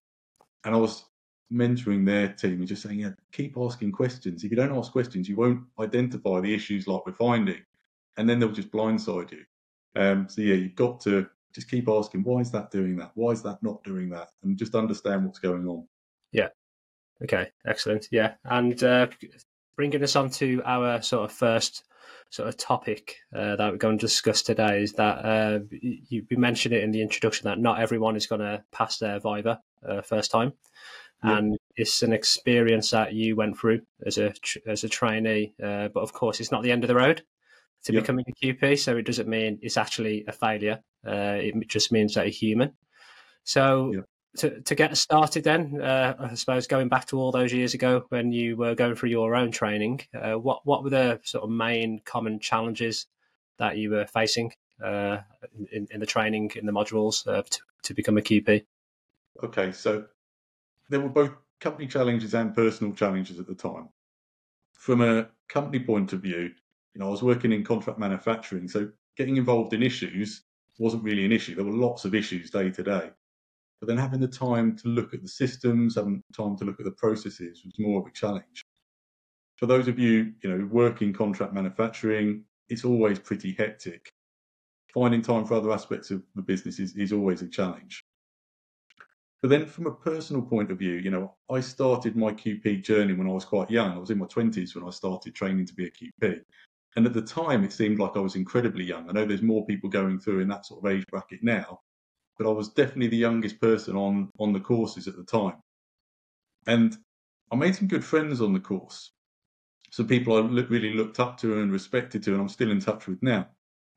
and 0.64 0.76
I 0.76 0.78
was 0.78 1.06
mentoring 1.52 2.06
their 2.06 2.30
team 2.30 2.60
and 2.60 2.68
just 2.68 2.84
saying, 2.84 3.00
yeah, 3.00 3.12
keep 3.32 3.58
asking 3.58 3.92
questions. 3.92 4.44
If 4.44 4.52
you 4.52 4.58
don't 4.58 4.78
ask 4.78 4.92
questions, 4.92 5.28
you 5.28 5.36
won't 5.36 5.62
identify 5.80 6.40
the 6.40 6.54
issues 6.54 6.88
like 6.88 7.06
we're 7.06 7.14
finding, 7.14 7.62
and 8.18 8.30
then 8.30 8.40
they'll 8.40 8.52
just 8.52 8.72
blindside 8.72 9.32
you. 9.32 9.44
Um, 9.96 10.28
so 10.30 10.42
yeah, 10.42 10.56
you've 10.56 10.76
got 10.76 11.00
to 11.02 11.28
just 11.54 11.70
keep 11.70 11.88
asking, 11.90 12.24
why 12.24 12.40
is 12.40 12.52
that 12.52 12.72
doing 12.72 12.96
that? 12.98 13.12
Why 13.16 13.32
is 13.32 13.42
that 13.44 13.62
not 13.64 13.84
doing 13.84 14.10
that? 14.10 14.30
And 14.44 14.58
just 14.58 14.76
understand 14.76 15.26
what's 15.26 15.40
going 15.40 15.68
on. 15.68 15.88
Yeah. 16.32 16.50
Okay. 17.24 17.50
Excellent. 17.66 18.08
Yeah. 18.12 18.34
And 18.46 18.82
uh, 18.84 19.08
bringing 19.76 20.04
us 20.04 20.16
on 20.16 20.30
to 20.30 20.62
our 20.66 21.02
sort 21.02 21.26
of 21.26 21.36
first 21.36 21.84
sort 22.30 22.48
of 22.48 22.58
topic 22.58 23.18
uh, 23.36 23.56
that 23.56 23.72
we're 23.72 23.78
going 23.78 23.98
to 23.98 24.06
discuss 24.06 24.44
today 24.44 24.84
is 24.84 24.94
that 24.94 25.26
uh, 25.26 25.60
you, 25.72 26.26
you, 26.30 26.38
mentioned 26.38 26.74
it 26.76 26.84
in 26.84 26.92
the 26.92 27.02
introduction 27.02 27.46
that 27.46 27.60
not 27.60 27.80
everyone 27.80 28.16
is 28.16 28.28
going 28.28 28.42
to 28.42 28.64
pass 28.72 29.00
their 29.00 29.20
Viva 29.20 29.60
uh, 29.88 30.02
first 30.02 30.30
time, 30.30 30.54
yeah. 31.24 31.38
and 31.38 31.58
it's 31.76 32.04
an 32.04 32.14
experience 32.14 32.92
that 32.92 33.14
you 33.14 33.36
went 33.36 33.58
through 33.58 33.82
as 34.06 34.18
a 34.18 34.34
as 34.68 34.84
a 34.84 34.90
trainee. 34.90 35.54
Uh, 35.62 35.90
but 35.90 36.02
of 36.02 36.14
course, 36.14 36.40
it's 36.40 36.52
not 36.52 36.64
the 36.64 36.72
end 36.72 36.84
of 36.84 36.88
the 36.88 36.96
road 36.96 37.24
to 37.86 37.94
yeah. 37.94 38.00
becoming 38.02 38.26
a 38.28 38.46
QP, 38.46 38.80
so 38.80 38.98
it 38.98 39.06
doesn't 39.06 39.28
mean 39.28 39.60
it's 39.62 39.78
actually 39.78 40.26
a 40.28 40.32
failure. 40.32 40.80
Uh, 41.06 41.38
it 41.40 41.68
just 41.68 41.92
means 41.92 42.14
that 42.16 42.26
you're 42.26 42.32
human. 42.32 42.74
So 43.44 43.94
yeah. 43.94 44.02
to 44.38 44.62
to 44.62 44.76
get 44.76 44.96
started, 44.98 45.44
then 45.44 45.82
uh, 45.82 46.16
I 46.20 46.36
suppose 46.36 46.68
going 46.68 46.90
back 46.90 47.08
to 47.08 47.18
all 47.18 47.32
those 47.32 47.54
years 47.54 47.74
ago 47.74 48.06
when 48.10 48.32
you 48.32 48.58
were 48.58 48.76
going 48.76 48.96
through 48.96 49.10
your 49.10 49.36
own 49.36 49.52
training, 49.52 50.02
uh, 50.14 50.34
what 50.34 50.66
what 50.66 50.84
were 50.84 50.90
the 50.90 51.20
sort 51.24 51.44
of 51.44 51.50
main 51.50 52.02
common 52.06 52.40
challenges 52.40 53.08
that 53.58 53.78
you 53.78 53.92
were 53.92 54.06
facing 54.06 54.54
uh, 54.84 55.18
in, 55.72 55.88
in 55.92 56.00
the 56.00 56.06
training 56.06 56.52
in 56.56 56.66
the 56.66 56.72
modules 56.72 57.28
uh, 57.28 57.42
to, 57.44 57.60
to 57.84 57.94
become 57.94 58.18
a 58.18 58.22
QP? 58.22 58.66
Okay, 59.44 59.72
so 59.72 60.06
there 60.90 61.00
were 61.00 61.10
both 61.10 61.32
company 61.60 61.88
challenges 61.88 62.34
and 62.34 62.56
personal 62.56 62.94
challenges 62.94 63.40
at 63.40 63.48
the 63.48 63.56
time. 63.56 63.90
From 64.74 65.02
a 65.02 65.30
company 65.48 65.84
point 65.84 66.14
of 66.14 66.22
view, 66.22 66.52
you 66.94 67.00
know, 67.00 67.08
I 67.08 67.12
was 67.12 67.24
working 67.24 67.52
in 67.52 67.64
contract 67.64 68.00
manufacturing, 68.00 68.68
so 68.68 68.90
getting 69.18 69.38
involved 69.38 69.74
in 69.74 69.84
issues 69.84 70.44
wasn't 70.80 71.04
really 71.04 71.26
an 71.26 71.32
issue. 71.32 71.56
There 71.56 71.66
were 71.66 71.72
lots 71.72 72.06
of 72.06 72.16
issues 72.16 72.50
day 72.50 72.72
to 72.72 72.84
day. 72.84 73.12
But 73.80 73.88
then 73.88 73.98
having 73.98 74.20
the 74.20 74.28
time 74.28 74.76
to 74.78 74.88
look 74.88 75.14
at 75.14 75.22
the 75.22 75.28
systems, 75.28 75.96
having 75.96 76.24
time 76.36 76.58
to 76.58 76.66
look 76.66 76.80
at 76.80 76.86
the 76.86 76.92
processes 76.92 77.62
was 77.64 77.80
more 77.80 78.02
of 78.02 78.08
a 78.08 78.12
challenge. 78.12 78.66
For 79.58 79.66
those 79.66 79.88
of 79.88 80.00
you, 80.00 80.34
you 80.42 80.50
know, 80.50 80.68
working 80.72 81.14
contract 81.14 81.54
manufacturing, 81.54 82.44
it's 82.70 82.86
always 82.86 83.20
pretty 83.20 83.54
hectic. 83.54 84.10
Finding 84.94 85.22
time 85.22 85.46
for 85.46 85.54
other 85.56 85.72
aspects 85.72 86.12
of 86.12 86.24
the 86.36 86.42
business 86.42 86.80
is, 86.80 86.96
is 86.96 87.14
always 87.14 87.42
a 87.42 87.48
challenge. 87.48 88.04
But 89.42 89.50
then 89.50 89.66
from 89.66 89.88
a 89.88 89.96
personal 89.96 90.42
point 90.42 90.70
of 90.70 90.80
view, 90.80 90.96
you 90.96 91.12
know, 91.12 91.36
I 91.50 91.62
started 91.62 92.16
my 92.16 92.32
QP 92.34 92.84
journey 92.84 93.14
when 93.14 93.28
I 93.28 93.32
was 93.32 93.46
quite 93.46 93.72
young. 93.72 93.94
I 93.94 93.98
was 93.98 94.10
in 94.10 94.18
my 94.18 94.26
20s 94.26 94.76
when 94.76 94.84
I 94.84 94.90
started 94.90 95.34
training 95.34 95.66
to 95.68 95.74
be 95.74 95.86
a 95.86 95.92
QP. 95.92 96.42
And 96.96 97.06
at 97.06 97.14
the 97.14 97.22
time, 97.22 97.64
it 97.64 97.72
seemed 97.72 98.00
like 98.00 98.18
I 98.18 98.20
was 98.20 98.36
incredibly 98.36 98.84
young. 98.84 99.10
I 99.10 99.14
know 99.14 99.26
there's 99.26 99.42
more 99.42 99.66
people 99.66 99.90
going 99.90 100.20
through 100.20 100.42
in 100.42 100.50
that 100.50 100.66
sort 100.66 100.84
of 100.84 100.92
age 100.92 101.06
bracket 101.10 101.42
now, 101.44 101.80
but 102.38 102.48
I 102.48 102.52
was 102.52 102.70
definitely 102.70 103.08
the 103.08 103.18
youngest 103.18 103.62
person 103.62 103.96
on 103.96 104.30
on 104.40 104.52
the 104.52 104.60
courses 104.60 105.08
at 105.08 105.16
the 105.16 105.24
time. 105.24 105.62
And 106.68 106.98
I 107.52 107.56
made 107.56 107.76
some 107.76 107.88
good 107.88 108.04
friends 108.04 108.42
on 108.42 108.54
the 108.54 108.60
course. 108.60 109.12
Some 109.92 110.08
people 110.08 110.36
I 110.36 110.42
really 110.42 110.94
looked 110.94 111.20
up 111.20 111.38
to 111.40 111.62
and 111.62 111.72
respected 111.72 112.24
to, 112.24 112.34
and 112.34 112.42
I'm 112.42 112.50
still 112.50 112.72
in 112.72 112.80
touch 112.80 113.08
with 113.08 113.22
now. 113.24 113.48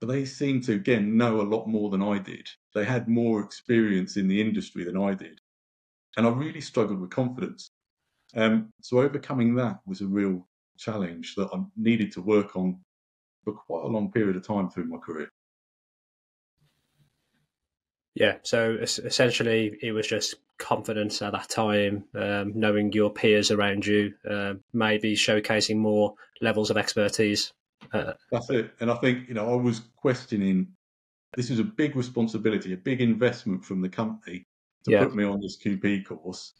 But 0.00 0.06
they 0.06 0.24
seemed 0.24 0.64
to, 0.64 0.74
again, 0.74 1.16
know 1.16 1.40
a 1.40 1.42
lot 1.42 1.66
more 1.66 1.90
than 1.90 2.02
I 2.02 2.18
did. 2.18 2.48
They 2.74 2.84
had 2.84 3.08
more 3.08 3.40
experience 3.40 4.16
in 4.16 4.28
the 4.28 4.40
industry 4.40 4.84
than 4.84 4.96
I 4.96 5.14
did. 5.14 5.40
And 6.16 6.26
I 6.26 6.30
really 6.30 6.60
struggled 6.60 7.00
with 7.00 7.10
confidence. 7.10 7.70
Um, 8.34 8.72
so 8.80 9.00
overcoming 9.00 9.54
that 9.56 9.80
was 9.86 10.00
a 10.00 10.06
real 10.06 10.46
challenge 10.78 11.34
that 11.36 11.48
I 11.52 11.58
needed 11.76 12.12
to 12.12 12.22
work 12.22 12.56
on 12.56 12.80
for 13.44 13.52
quite 13.52 13.84
a 13.84 13.88
long 13.88 14.10
period 14.10 14.36
of 14.36 14.46
time 14.46 14.70
through 14.70 14.84
my 14.84 14.98
career. 14.98 15.28
Yeah, 18.14 18.36
so 18.42 18.76
essentially, 18.80 19.78
it 19.80 19.92
was 19.92 20.06
just 20.06 20.34
confidence 20.58 21.22
at 21.22 21.32
that 21.32 21.48
time, 21.48 22.04
um, 22.14 22.52
knowing 22.54 22.92
your 22.92 23.10
peers 23.10 23.50
around 23.50 23.86
you, 23.86 24.12
uh, 24.28 24.54
maybe 24.74 25.14
showcasing 25.14 25.76
more 25.76 26.14
levels 26.42 26.70
of 26.70 26.76
expertise. 26.76 27.52
Uh, 27.92 28.12
That's 28.30 28.50
it. 28.50 28.74
And 28.80 28.90
I 28.90 28.96
think, 28.96 29.28
you 29.28 29.34
know, 29.34 29.50
I 29.50 29.56
was 29.56 29.80
questioning 29.96 30.68
this 31.36 31.50
is 31.50 31.58
a 31.58 31.64
big 31.64 31.96
responsibility, 31.96 32.72
a 32.72 32.76
big 32.76 33.00
investment 33.00 33.64
from 33.64 33.80
the 33.80 33.88
company 33.88 34.46
to 34.84 34.90
yeah. 34.90 35.04
put 35.04 35.14
me 35.14 35.24
on 35.24 35.40
this 35.40 35.58
QP 35.62 36.04
course. 36.06 36.52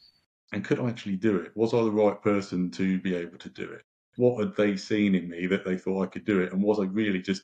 And 0.53 0.65
could 0.65 0.81
I 0.81 0.89
actually 0.89 1.17
do 1.17 1.37
it? 1.37 1.53
Was 1.55 1.75
I 1.75 1.83
the 1.83 1.91
right 1.91 2.21
person 2.23 2.71
to 2.73 3.01
be 3.01 3.15
able 3.15 3.39
to 3.39 3.49
do 3.49 3.71
it? 3.71 3.83
What 4.17 4.39
had 4.39 4.57
they 4.57 4.77
seen 4.77 5.15
in 5.15 5.29
me 5.29 5.47
that 5.47 5.65
they 5.65 5.77
thought 5.79 6.03
I 6.03 6.07
could 6.07 6.25
do 6.25 6.41
it? 6.43 6.53
And 6.53 6.63
was 6.63 6.79
I 6.79 6.85
really 6.85 7.23
just 7.23 7.43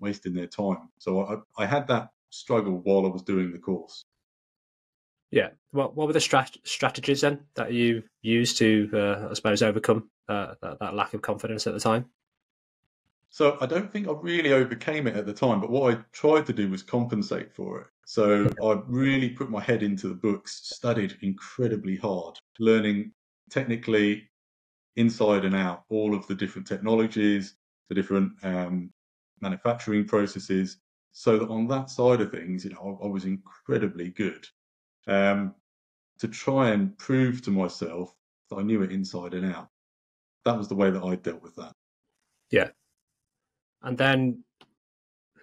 wasting 0.00 0.34
their 0.34 0.46
time? 0.46 0.90
So 0.98 1.22
I, 1.22 1.62
I 1.62 1.66
had 1.66 1.88
that 1.88 2.08
struggle 2.30 2.80
while 2.80 3.06
I 3.06 3.08
was 3.08 3.22
doing 3.22 3.52
the 3.52 3.58
course. 3.58 4.04
Yeah. 5.30 5.48
What 5.70 5.96
What 5.96 6.06
were 6.06 6.12
the 6.12 6.18
strat- 6.18 6.58
strategies 6.64 7.22
then 7.22 7.40
that 7.54 7.72
you 7.72 8.02
used 8.20 8.58
to, 8.58 8.90
uh, 8.92 9.28
I 9.30 9.34
suppose, 9.34 9.62
overcome 9.62 10.10
uh, 10.28 10.54
that, 10.60 10.78
that 10.80 10.94
lack 10.94 11.14
of 11.14 11.22
confidence 11.22 11.66
at 11.66 11.72
the 11.72 11.80
time? 11.80 12.10
So 13.32 13.56
I 13.62 13.66
don't 13.66 13.90
think 13.90 14.08
I 14.08 14.12
really 14.12 14.52
overcame 14.52 15.06
it 15.06 15.16
at 15.16 15.24
the 15.24 15.32
time, 15.32 15.58
but 15.60 15.70
what 15.70 15.94
I 15.94 15.98
tried 16.12 16.44
to 16.46 16.52
do 16.52 16.68
was 16.68 16.82
compensate 16.82 17.50
for 17.54 17.80
it. 17.80 17.86
So 18.04 18.50
I 18.62 18.82
really 18.86 19.30
put 19.30 19.48
my 19.48 19.60
head 19.60 19.82
into 19.82 20.08
the 20.08 20.14
books, 20.14 20.60
studied 20.64 21.16
incredibly 21.22 21.96
hard, 21.96 22.38
learning 22.58 23.12
technically 23.48 24.28
inside 24.96 25.46
and 25.46 25.56
out 25.56 25.84
all 25.88 26.14
of 26.14 26.26
the 26.26 26.34
different 26.34 26.68
technologies, 26.68 27.56
the 27.88 27.94
different 27.94 28.32
um, 28.42 28.90
manufacturing 29.40 30.06
processes, 30.06 30.76
so 31.12 31.38
that 31.38 31.48
on 31.48 31.66
that 31.68 31.88
side 31.88 32.20
of 32.20 32.30
things, 32.30 32.66
you 32.66 32.70
know, 32.72 32.98
I, 33.02 33.06
I 33.06 33.08
was 33.08 33.24
incredibly 33.24 34.10
good. 34.10 34.46
Um, 35.06 35.54
to 36.18 36.28
try 36.28 36.68
and 36.68 36.96
prove 36.98 37.40
to 37.42 37.50
myself 37.50 38.14
that 38.50 38.56
I 38.56 38.62
knew 38.62 38.82
it 38.82 38.92
inside 38.92 39.32
and 39.32 39.54
out. 39.54 39.70
That 40.44 40.58
was 40.58 40.68
the 40.68 40.74
way 40.74 40.90
that 40.90 41.02
I 41.02 41.16
dealt 41.16 41.42
with 41.42 41.56
that. 41.56 41.72
Yeah. 42.50 42.68
And 43.82 43.98
then 43.98 44.44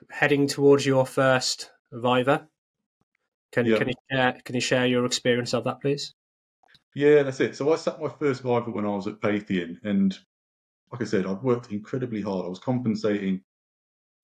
heading 0.10 0.48
towards 0.48 0.86
your 0.86 1.06
first 1.06 1.72
Viva, 1.92 2.48
can 3.52 3.66
yeah. 3.66 3.78
can 3.78 3.88
you 3.88 3.94
share 4.12 4.42
can 4.44 4.56
you 4.56 4.62
share 4.62 4.86
your 4.86 5.06
experience 5.06 5.54
of 5.54 5.64
that, 5.66 5.82
please? 5.82 6.14
Yeah, 6.96 7.24
that's 7.24 7.40
it. 7.40 7.56
So 7.56 7.72
I 7.72 7.76
sat 7.76 8.02
my 8.02 8.10
first 8.10 8.42
Viva 8.42 8.72
when 8.72 8.86
I 8.86 8.90
was 8.90 9.08
at 9.08 9.20
Patheon, 9.22 9.80
and 9.84 10.18
like 10.92 11.02
I 11.02 11.06
said, 11.06 11.26
I've 11.26 11.44
worked 11.44 11.72
incredibly 11.72 12.22
hard. 12.22 12.46
I 12.46 12.50
was 12.50 12.60
compensating 12.60 13.42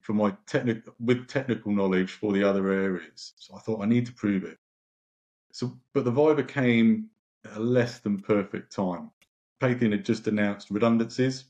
for 0.00 0.12
my 0.12 0.32
technical 0.46 0.94
with 1.00 1.26
technical 1.26 1.72
knowledge 1.72 2.12
for 2.12 2.32
the 2.32 2.42
other 2.42 2.70
areas. 2.70 3.34
So 3.36 3.56
I 3.56 3.60
thought 3.60 3.82
I 3.82 3.86
need 3.86 4.06
to 4.06 4.12
prove 4.12 4.44
it. 4.44 4.58
So, 5.52 5.76
but 5.94 6.04
the 6.04 6.10
Viva 6.10 6.44
came 6.44 7.08
at 7.44 7.56
a 7.56 7.60
less 7.60 7.98
than 7.98 8.20
perfect 8.20 8.72
time. 8.72 9.10
Patheon 9.60 9.92
had 9.92 10.04
just 10.04 10.26
announced 10.26 10.70
redundancies. 10.70 11.46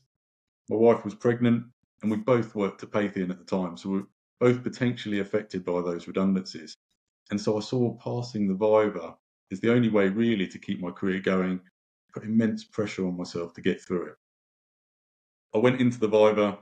My 0.69 0.75
wife 0.75 1.03
was 1.03 1.13
pregnant, 1.13 1.65
and 2.01 2.11
we 2.11 2.17
both 2.17 2.55
worked 2.55 2.83
at 2.83 2.91
Patheon 2.91 3.31
at 3.31 3.39
the 3.39 3.45
time, 3.45 3.77
so 3.77 3.89
we 3.89 3.97
were 3.99 4.07
both 4.39 4.63
potentially 4.63 5.19
affected 5.19 5.65
by 5.65 5.81
those 5.81 6.07
redundancies. 6.07 6.75
And 7.31 7.39
so 7.39 7.57
I 7.57 7.61
saw 7.61 7.97
passing 7.97 8.47
the 8.47 8.53
Viva 8.53 9.15
is 9.49 9.59
the 9.59 9.71
only 9.71 9.89
way 9.89 10.09
really 10.09 10.47
to 10.47 10.59
keep 10.59 10.79
my 10.79 10.91
career 10.91 11.19
going. 11.19 11.59
I 11.59 12.19
put 12.19 12.23
immense 12.23 12.63
pressure 12.63 13.07
on 13.07 13.17
myself 13.17 13.53
to 13.53 13.61
get 13.61 13.81
through 13.81 14.07
it. 14.07 14.15
I 15.55 15.57
went 15.57 15.81
into 15.81 15.99
the 15.99 16.07
Viva, 16.07 16.59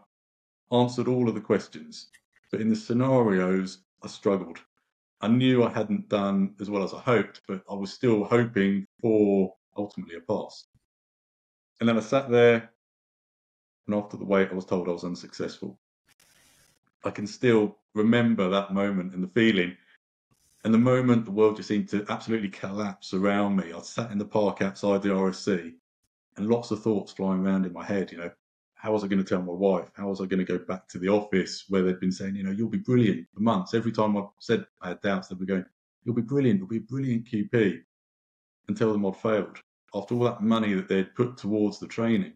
answered 0.72 1.08
all 1.08 1.27
of 1.27 1.36
the 1.36 1.42
questions, 1.42 2.10
but 2.51 2.62
in 2.62 2.70
the 2.70 2.75
scenarios, 2.75 3.80
I 4.04 4.08
struggled. 4.08 4.60
I 5.22 5.27
knew 5.27 5.63
I 5.63 5.70
hadn't 5.70 6.10
done 6.10 6.56
as 6.62 6.70
well 6.70 6.84
as 6.84 6.94
I 6.94 7.00
hoped, 7.00 7.42
but 7.48 7.63
I 7.70 7.74
was 7.74 7.92
still 7.92 8.24
hoping 8.24 8.86
for 9.01 9.54
ultimately 9.77 10.15
a 10.15 10.22
pass. 10.22 10.68
And 11.80 11.89
then 11.89 11.98
I 11.98 12.01
sat 12.01 12.30
there, 12.30 12.72
and 13.88 13.96
after 13.96 14.18
the 14.18 14.25
wait, 14.25 14.50
I 14.51 14.56
was 14.56 14.65
told 14.65 14.88
I 14.88 14.92
was 14.92 15.04
unsuccessful. 15.04 15.77
I 17.04 17.12
can 17.12 17.27
still 17.27 17.77
remember 17.94 18.50
that 18.50 18.74
moment 18.74 19.13
and 19.13 19.24
the 19.24 19.27
feeling. 19.27 19.75
And 20.63 20.74
the 20.74 20.80
moment 20.80 21.25
the 21.25 21.32
world 21.32 21.58
just 21.58 21.70
seemed 21.70 21.89
to 21.89 22.06
absolutely 22.10 22.50
collapse 22.50 23.13
around 23.13 23.56
me, 23.56 23.72
I 23.72 23.82
sat 23.82 24.12
in 24.12 24.18
the 24.18 24.25
park 24.25 24.62
outside 24.62 25.04
the 25.04 25.10
RSC 25.10 25.74
and 26.38 26.50
lots 26.50 26.72
of 26.72 26.82
thoughts 26.82 27.13
flying 27.13 27.46
around 27.46 27.65
in 27.65 27.74
my 27.74 27.86
head. 27.86 28.12
You 28.12 28.18
know, 28.18 28.32
how 28.74 28.92
was 28.92 29.04
I 29.04 29.08
going 29.08 29.24
to 29.24 29.30
tell 29.30 29.42
my 29.42 29.54
wife? 29.54 29.89
How 29.94 30.08
was 30.10 30.22
I 30.22 30.25
going 30.25 30.44
to 30.44 30.58
go 30.58 30.58
back 30.58 30.88
to 30.89 30.98
the 30.98 31.10
office 31.10 31.65
where 31.70 31.84
they'd 31.84 32.00
been 32.00 32.12
saying, 32.12 32.36
you 32.36 32.44
know, 32.44 32.51
you'll 32.51 32.70
be 32.70 32.80
brilliant 32.80 33.27
for 33.34 33.42
months. 33.42 33.75
Every 33.75 33.92
time 33.92 34.18
I 34.18 34.24
said 34.39 34.65
I 34.82 34.89
had 34.89 35.01
doubts, 35.01 35.27
they'd 35.27 35.39
be 35.39 35.46
going, 35.46 35.65
you'll 36.04 36.15
be 36.15 36.24
brilliant. 36.24 36.60
You'll 36.60 36.68
be 36.68 36.77
a 36.77 36.82
brilliant 36.82 37.25
QP 37.25 37.82
and 38.68 38.75
tell 38.75 38.92
them 38.92 39.06
I'd 39.06 39.15
failed 39.18 39.60
after 39.94 40.15
all 40.15 40.24
that 40.24 40.42
money 40.42 40.74
that 40.74 40.88
they'd 40.88 41.15
put 41.15 41.38
towards 41.38 41.80
the 41.80 41.88
training. 41.88 42.34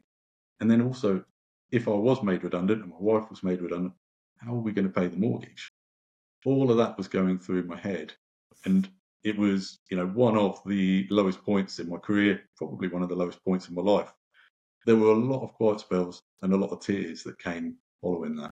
And 0.59 0.69
then 0.69 0.81
also, 0.81 1.23
if 1.71 1.87
I 1.87 1.91
was 1.91 2.23
made 2.23 2.43
redundant 2.43 2.81
and 2.81 2.91
my 2.91 2.97
wife 2.99 3.29
was 3.29 3.43
made 3.43 3.61
redundant, 3.61 3.93
how 4.37 4.55
are 4.55 4.61
we 4.61 4.71
going 4.71 4.87
to 4.87 4.93
pay 4.93 5.07
the 5.07 5.17
mortgage? 5.17 5.71
All 6.45 6.71
of 6.71 6.77
that 6.77 6.97
was 6.97 7.07
going 7.07 7.39
through 7.39 7.63
my 7.63 7.77
head. 7.77 8.13
And 8.65 8.89
it 9.23 9.37
was, 9.37 9.79
you 9.89 9.97
know, 9.97 10.07
one 10.07 10.37
of 10.37 10.61
the 10.65 11.07
lowest 11.09 11.43
points 11.43 11.79
in 11.79 11.89
my 11.89 11.97
career, 11.97 12.41
probably 12.57 12.87
one 12.87 13.03
of 13.03 13.09
the 13.09 13.15
lowest 13.15 13.43
points 13.43 13.67
in 13.67 13.75
my 13.75 13.81
life 13.81 14.13
there 14.85 14.95
were 14.95 15.11
a 15.11 15.15
lot 15.15 15.43
of 15.43 15.53
quiet 15.53 15.79
spells 15.79 16.23
and 16.41 16.53
a 16.53 16.57
lot 16.57 16.71
of 16.71 16.79
tears 16.79 17.23
that 17.23 17.37
came 17.39 17.75
following 18.01 18.35
that. 18.35 18.51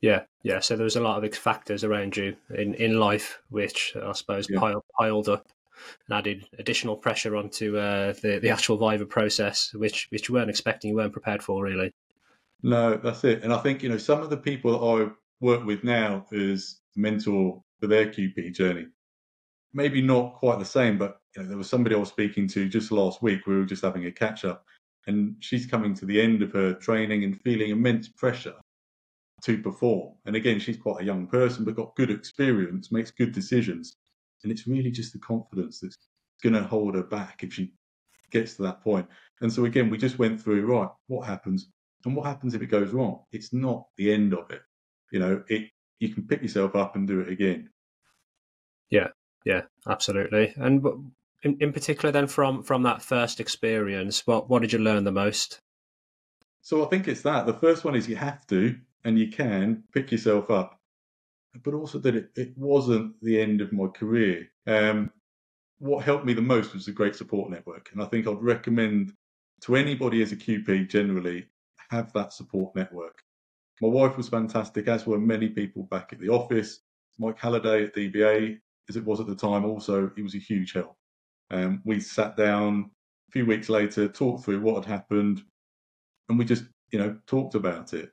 Yeah, 0.00 0.22
yeah. 0.42 0.60
So 0.60 0.76
there 0.76 0.84
was 0.84 0.96
a 0.96 1.02
lot 1.02 1.22
of 1.22 1.34
factors 1.34 1.82
around 1.82 2.16
you 2.16 2.36
in, 2.56 2.74
in 2.74 3.00
life, 3.00 3.42
which 3.50 3.94
I 4.00 4.12
suppose 4.12 4.46
yeah. 4.48 4.60
piled, 4.60 4.84
piled 4.98 5.28
up 5.28 5.48
and 6.08 6.18
added 6.18 6.46
additional 6.58 6.96
pressure 6.96 7.36
onto 7.36 7.76
uh, 7.76 8.12
the 8.22 8.38
the 8.40 8.50
actual 8.50 8.76
Viva 8.76 9.06
process, 9.06 9.72
which 9.74 10.08
which 10.10 10.28
you 10.28 10.34
weren't 10.34 10.50
expecting, 10.50 10.90
you 10.90 10.96
weren't 10.96 11.12
prepared 11.12 11.42
for, 11.42 11.62
really. 11.64 11.92
No, 12.62 12.96
that's 12.96 13.24
it. 13.24 13.42
And 13.44 13.52
I 13.52 13.58
think 13.58 13.82
you 13.82 13.88
know 13.88 13.98
some 13.98 14.20
of 14.22 14.30
the 14.30 14.36
people 14.36 14.88
I 14.90 15.08
work 15.40 15.64
with 15.64 15.84
now 15.84 16.26
as 16.32 16.80
mentor 16.96 17.62
for 17.80 17.86
their 17.86 18.06
QP 18.06 18.54
journey, 18.54 18.86
maybe 19.72 20.02
not 20.02 20.34
quite 20.34 20.58
the 20.58 20.64
same, 20.64 20.98
but 20.98 21.20
you 21.36 21.42
know, 21.42 21.48
there 21.48 21.58
was 21.58 21.70
somebody 21.70 21.94
I 21.94 21.98
was 21.98 22.08
speaking 22.08 22.48
to 22.48 22.68
just 22.68 22.90
last 22.90 23.22
week. 23.22 23.46
We 23.46 23.56
were 23.56 23.64
just 23.64 23.84
having 23.84 24.06
a 24.06 24.12
catch 24.12 24.44
up, 24.44 24.64
and 25.06 25.36
she's 25.40 25.66
coming 25.66 25.94
to 25.94 26.06
the 26.06 26.20
end 26.20 26.42
of 26.42 26.52
her 26.52 26.74
training 26.74 27.24
and 27.24 27.40
feeling 27.40 27.70
immense 27.70 28.08
pressure 28.08 28.54
to 29.42 29.58
perform. 29.58 30.14
And 30.26 30.34
again, 30.36 30.58
she's 30.58 30.76
quite 30.76 31.02
a 31.02 31.06
young 31.06 31.26
person, 31.26 31.64
but 31.64 31.76
got 31.76 31.94
good 31.94 32.10
experience, 32.10 32.90
makes 32.90 33.10
good 33.10 33.32
decisions, 33.32 33.96
and 34.42 34.52
it's 34.52 34.66
really 34.66 34.90
just 34.90 35.12
the 35.12 35.18
confidence 35.18 35.80
that's 35.80 35.98
going 36.42 36.54
to 36.54 36.62
hold 36.62 36.94
her 36.94 37.02
back 37.02 37.42
if 37.42 37.52
she 37.52 37.72
gets 38.30 38.54
to 38.54 38.62
that 38.62 38.82
point. 38.82 39.06
And 39.40 39.52
so 39.52 39.64
again, 39.64 39.90
we 39.90 39.98
just 39.98 40.18
went 40.18 40.40
through 40.40 40.66
right. 40.66 40.88
What 41.06 41.26
happens? 41.26 41.68
And 42.04 42.14
what 42.14 42.26
happens 42.26 42.54
if 42.54 42.62
it 42.62 42.66
goes 42.66 42.90
wrong? 42.90 43.24
It's 43.32 43.52
not 43.52 43.86
the 43.96 44.12
end 44.12 44.34
of 44.34 44.50
it. 44.50 44.62
You 45.10 45.18
know, 45.18 45.42
it 45.48 45.70
you 45.98 46.10
can 46.10 46.26
pick 46.26 46.42
yourself 46.42 46.76
up 46.76 46.94
and 46.94 47.08
do 47.08 47.20
it 47.20 47.28
again. 47.28 47.70
Yeah, 48.90 49.08
yeah, 49.44 49.62
absolutely. 49.88 50.54
And 50.56 50.84
in, 51.42 51.56
in 51.60 51.72
particular, 51.72 52.12
then 52.12 52.26
from 52.26 52.62
from 52.62 52.82
that 52.84 53.02
first 53.02 53.40
experience, 53.40 54.26
what 54.26 54.48
what 54.48 54.62
did 54.62 54.72
you 54.72 54.78
learn 54.78 55.04
the 55.04 55.12
most? 55.12 55.60
So 56.62 56.84
I 56.84 56.88
think 56.88 57.08
it's 57.08 57.22
that. 57.22 57.46
The 57.46 57.54
first 57.54 57.84
one 57.84 57.94
is 57.94 58.08
you 58.08 58.16
have 58.16 58.46
to 58.48 58.76
and 59.04 59.18
you 59.18 59.28
can 59.28 59.84
pick 59.92 60.12
yourself 60.12 60.50
up, 60.50 60.77
but 61.62 61.74
also 61.74 61.98
that 61.98 62.14
it, 62.14 62.30
it 62.36 62.52
wasn't 62.56 63.14
the 63.22 63.40
end 63.40 63.60
of 63.60 63.72
my 63.72 63.86
career. 63.88 64.48
Um, 64.66 65.10
what 65.78 66.04
helped 66.04 66.24
me 66.24 66.32
the 66.32 66.42
most 66.42 66.74
was 66.74 66.86
the 66.86 66.92
great 66.92 67.14
support 67.14 67.50
network, 67.50 67.90
and 67.92 68.02
I 68.02 68.06
think 68.06 68.26
I'd 68.26 68.42
recommend 68.42 69.12
to 69.62 69.76
anybody 69.76 70.22
as 70.22 70.32
a 70.32 70.36
QP 70.36 70.88
generally 70.88 71.46
have 71.90 72.12
that 72.12 72.32
support 72.32 72.74
network. 72.74 73.22
My 73.80 73.88
wife 73.88 74.16
was 74.16 74.28
fantastic, 74.28 74.88
as 74.88 75.06
were 75.06 75.18
many 75.18 75.48
people 75.48 75.84
back 75.84 76.12
at 76.12 76.20
the 76.20 76.28
office. 76.28 76.80
Mike 77.18 77.38
Halliday 77.38 77.84
at 77.84 77.94
DBA, 77.94 78.58
as 78.88 78.96
it 78.96 79.04
was 79.04 79.20
at 79.20 79.26
the 79.26 79.34
time, 79.34 79.64
also 79.64 80.10
he 80.16 80.22
was 80.22 80.34
a 80.34 80.38
huge 80.38 80.72
help. 80.72 80.96
Um, 81.50 81.80
we 81.84 82.00
sat 82.00 82.36
down 82.36 82.90
a 83.28 83.32
few 83.32 83.46
weeks 83.46 83.68
later, 83.68 84.08
talked 84.08 84.44
through 84.44 84.60
what 84.60 84.84
had 84.84 84.92
happened, 84.92 85.42
and 86.28 86.38
we 86.38 86.44
just, 86.44 86.64
you 86.90 86.98
know, 86.98 87.16
talked 87.26 87.54
about 87.54 87.92
it. 87.94 88.10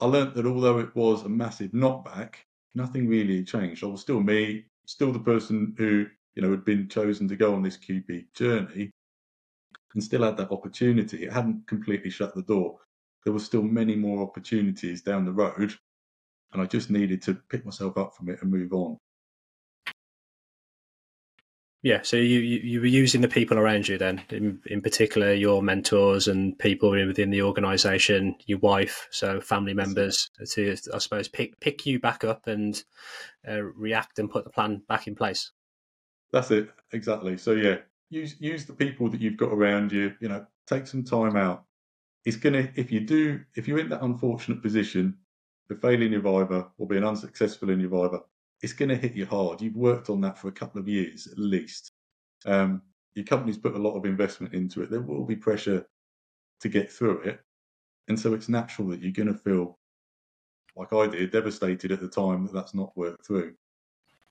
I 0.00 0.06
learnt 0.06 0.34
that 0.34 0.46
although 0.46 0.78
it 0.78 0.94
was 0.94 1.22
a 1.22 1.28
massive 1.28 1.72
knockback, 1.72 2.34
nothing 2.74 3.08
really 3.08 3.44
changed. 3.44 3.84
I 3.84 3.88
was 3.88 4.00
still 4.02 4.20
me, 4.20 4.66
still 4.86 5.12
the 5.12 5.18
person 5.20 5.74
who, 5.78 6.06
you 6.34 6.42
know, 6.42 6.50
had 6.50 6.64
been 6.64 6.88
chosen 6.88 7.28
to 7.28 7.36
go 7.36 7.54
on 7.54 7.62
this 7.62 7.76
QP 7.76 8.32
journey 8.34 8.90
and 9.94 10.02
still 10.04 10.22
had 10.22 10.36
that 10.36 10.50
opportunity. 10.50 11.24
It 11.24 11.32
hadn't 11.32 11.66
completely 11.66 12.10
shut 12.10 12.34
the 12.34 12.42
door. 12.42 12.78
There 13.24 13.32
were 13.32 13.38
still 13.38 13.62
many 13.62 13.96
more 13.96 14.22
opportunities 14.22 15.02
down 15.02 15.24
the 15.24 15.32
road. 15.32 15.74
and 16.52 16.62
I 16.62 16.66
just 16.66 16.90
needed 16.90 17.22
to 17.22 17.34
pick 17.50 17.64
myself 17.64 17.98
up 17.98 18.14
from 18.16 18.30
it 18.30 18.40
and 18.42 18.50
move 18.50 18.72
on. 18.72 18.98
Yeah, 21.84 22.00
so 22.00 22.16
you, 22.16 22.40
you, 22.40 22.60
you 22.60 22.80
were 22.80 22.86
using 22.86 23.20
the 23.20 23.28
people 23.28 23.58
around 23.58 23.88
you 23.88 23.98
then, 23.98 24.22
in 24.30 24.58
in 24.64 24.80
particular 24.80 25.34
your 25.34 25.62
mentors 25.62 26.28
and 26.28 26.58
people 26.58 26.92
within 26.92 27.28
the 27.28 27.42
organisation, 27.42 28.36
your 28.46 28.58
wife, 28.60 29.06
so 29.10 29.38
family 29.38 29.74
members, 29.74 30.30
to 30.52 30.76
I 30.94 30.98
suppose 30.98 31.28
pick 31.28 31.60
pick 31.60 31.84
you 31.84 32.00
back 32.00 32.24
up 32.24 32.46
and 32.46 32.82
uh, 33.46 33.60
react 33.60 34.18
and 34.18 34.30
put 34.30 34.44
the 34.44 34.50
plan 34.50 34.80
back 34.88 35.06
in 35.08 35.14
place. 35.14 35.52
That's 36.32 36.50
it, 36.50 36.70
exactly. 36.94 37.36
So 37.36 37.52
yeah, 37.52 37.76
use 38.08 38.36
use 38.40 38.64
the 38.64 38.72
people 38.72 39.10
that 39.10 39.20
you've 39.20 39.36
got 39.36 39.52
around 39.52 39.92
you. 39.92 40.14
You 40.20 40.28
know, 40.28 40.46
take 40.66 40.86
some 40.86 41.04
time 41.04 41.36
out. 41.36 41.64
It's 42.24 42.38
gonna 42.38 42.70
if 42.76 42.92
you 42.92 43.00
do 43.00 43.42
if 43.56 43.68
you're 43.68 43.78
in 43.78 43.90
that 43.90 44.02
unfortunate 44.02 44.62
position 44.62 45.18
of 45.70 45.82
failing 45.82 46.12
your 46.12 46.22
viva 46.22 46.68
or 46.78 46.86
being 46.86 47.04
unsuccessful 47.04 47.68
in 47.68 47.80
your 47.80 47.90
viva, 47.90 48.22
it's 48.64 48.72
going 48.72 48.88
to 48.88 48.96
hit 48.96 49.14
you 49.14 49.26
hard. 49.26 49.60
You've 49.60 49.76
worked 49.76 50.08
on 50.08 50.22
that 50.22 50.38
for 50.38 50.48
a 50.48 50.52
couple 50.52 50.80
of 50.80 50.88
years 50.88 51.26
at 51.30 51.38
least. 51.38 51.92
Um, 52.46 52.80
your 53.14 53.26
company's 53.26 53.58
put 53.58 53.74
a 53.74 53.78
lot 53.78 53.94
of 53.94 54.06
investment 54.06 54.54
into 54.54 54.82
it. 54.82 54.90
There 54.90 55.02
will 55.02 55.24
be 55.24 55.36
pressure 55.36 55.86
to 56.60 56.68
get 56.70 56.90
through 56.90 57.20
it. 57.24 57.40
And 58.08 58.18
so 58.18 58.32
it's 58.32 58.48
natural 58.48 58.88
that 58.88 59.02
you're 59.02 59.12
going 59.12 59.28
to 59.28 59.38
feel, 59.38 59.78
like 60.76 60.94
I 60.94 61.06
did, 61.06 61.30
devastated 61.30 61.92
at 61.92 62.00
the 62.00 62.08
time 62.08 62.46
that 62.46 62.54
that's 62.54 62.74
not 62.74 62.96
worked 62.96 63.26
through. 63.26 63.52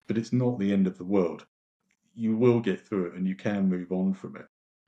But 0.08 0.18
it's 0.18 0.34
not 0.34 0.58
the 0.58 0.74
end 0.74 0.88
of 0.88 0.98
the 0.98 1.06
world. 1.06 1.46
You 2.16 2.36
will 2.36 2.60
get 2.60 2.82
through 2.82 3.08
it 3.08 3.14
and 3.14 3.28
you 3.28 3.36
can 3.36 3.70
move 3.70 3.92
on 3.92 4.16
from 4.16 4.36
it. 4.36 4.48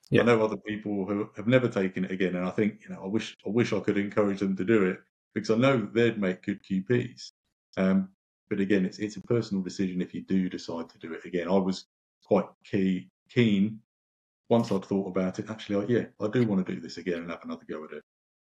Yeah. 0.09 0.21
I 0.21 0.25
know 0.25 0.43
other 0.43 0.57
people 0.57 1.05
who 1.05 1.29
have 1.35 1.47
never 1.47 1.67
taken 1.67 2.03
it 2.05 2.11
again, 2.11 2.35
and 2.35 2.45
I 2.45 2.51
think 2.51 2.81
you 2.83 2.93
know 2.93 3.01
I 3.03 3.07
wish 3.07 3.35
I 3.43 3.49
wish 3.49 3.73
I 3.73 3.79
could 3.79 3.97
encourage 3.97 4.39
them 4.39 4.55
to 4.55 4.63
do 4.63 4.85
it 4.85 4.99
because 5.33 5.49
I 5.49 5.55
know 5.55 5.87
they'd 5.91 6.19
make 6.19 6.43
good 6.43 6.63
QPs. 6.63 7.31
Um, 7.77 8.09
but 8.49 8.59
again, 8.59 8.85
it's 8.85 8.99
it's 8.99 9.17
a 9.17 9.21
personal 9.21 9.63
decision 9.63 10.01
if 10.01 10.13
you 10.13 10.21
do 10.21 10.49
decide 10.49 10.89
to 10.89 10.99
do 10.99 11.13
it 11.13 11.25
again. 11.25 11.47
I 11.47 11.57
was 11.57 11.85
quite 12.25 12.45
key, 12.63 13.09
keen 13.29 13.79
once 14.49 14.71
I'd 14.71 14.85
thought 14.85 15.07
about 15.07 15.39
it. 15.39 15.49
Actually, 15.49 15.85
I, 15.85 15.99
yeah, 15.99 16.05
I 16.21 16.27
do 16.27 16.45
want 16.45 16.65
to 16.65 16.73
do 16.73 16.79
this 16.79 16.97
again 16.97 17.19
and 17.19 17.29
have 17.31 17.43
another 17.43 17.65
go 17.67 17.83
at 17.83 17.91
it. 17.91 18.03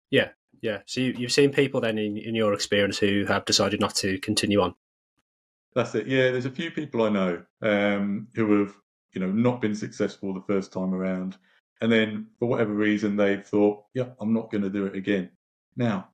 Yeah, 0.10 0.30
yeah. 0.62 0.80
So 0.86 1.02
you, 1.02 1.14
have 1.22 1.32
seen 1.32 1.52
people 1.52 1.82
then 1.82 1.98
in, 1.98 2.18
in 2.18 2.36
your 2.36 2.54
experience 2.54 2.98
who 2.98 3.26
have 3.26 3.46
decided 3.46 3.80
not 3.80 3.96
to 3.96 4.20
continue 4.20 4.62
on. 4.62 4.76
That's 5.76 5.94
it. 5.96 6.08
Yeah, 6.08 6.32
there's 6.32 6.46
a 6.46 6.52
few 6.52 6.72
people 6.72 7.04
I 7.04 7.10
know 7.10 7.44
um, 7.62 8.28
who 8.36 8.60
have 8.60 8.76
you 9.14 9.22
know 9.22 9.32
not 9.32 9.62
been 9.62 9.76
successful 9.76 10.34
the 10.34 10.42
first 10.42 10.72
time 10.72 10.94
around, 10.94 11.38
and 11.82 11.92
then 11.92 12.28
for 12.40 12.48
whatever 12.48 12.74
reason 12.74 13.16
they've 13.16 13.46
thought, 13.46 13.84
yeah, 13.94 14.10
I'm 14.20 14.34
not 14.34 14.52
going 14.52 14.64
to 14.64 14.70
do 14.70 14.86
it 14.86 14.96
again. 14.96 15.30
Now, 15.76 16.10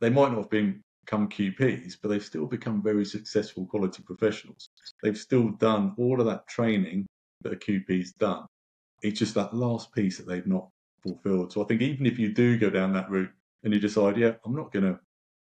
they 0.00 0.10
might 0.10 0.30
not 0.30 0.38
have 0.38 0.50
been 0.50 0.82
become 1.08 1.28
QPs, 1.28 1.96
but 2.02 2.08
they've 2.08 2.24
still 2.24 2.46
become 2.46 2.82
very 2.82 3.04
successful 3.04 3.64
quality 3.64 4.02
professionals. 4.02 4.68
They've 5.02 5.16
still 5.16 5.48
done 5.48 5.94
all 5.96 6.20
of 6.20 6.26
that 6.26 6.46
training 6.46 7.06
that 7.42 7.54
a 7.54 7.56
QP's 7.56 8.12
done. 8.12 8.44
It's 9.02 9.18
just 9.18 9.34
that 9.34 9.54
last 9.54 9.90
piece 9.92 10.18
that 10.18 10.26
they've 10.26 10.46
not 10.46 10.68
fulfilled. 11.02 11.52
So 11.52 11.62
I 11.62 11.66
think 11.66 11.80
even 11.80 12.04
if 12.04 12.18
you 12.18 12.34
do 12.34 12.58
go 12.58 12.68
down 12.68 12.92
that 12.92 13.10
route 13.10 13.30
and 13.64 13.72
you 13.72 13.80
decide, 13.80 14.18
yeah, 14.18 14.34
I'm 14.44 14.54
not 14.54 14.70
going 14.70 14.84
to 14.84 15.00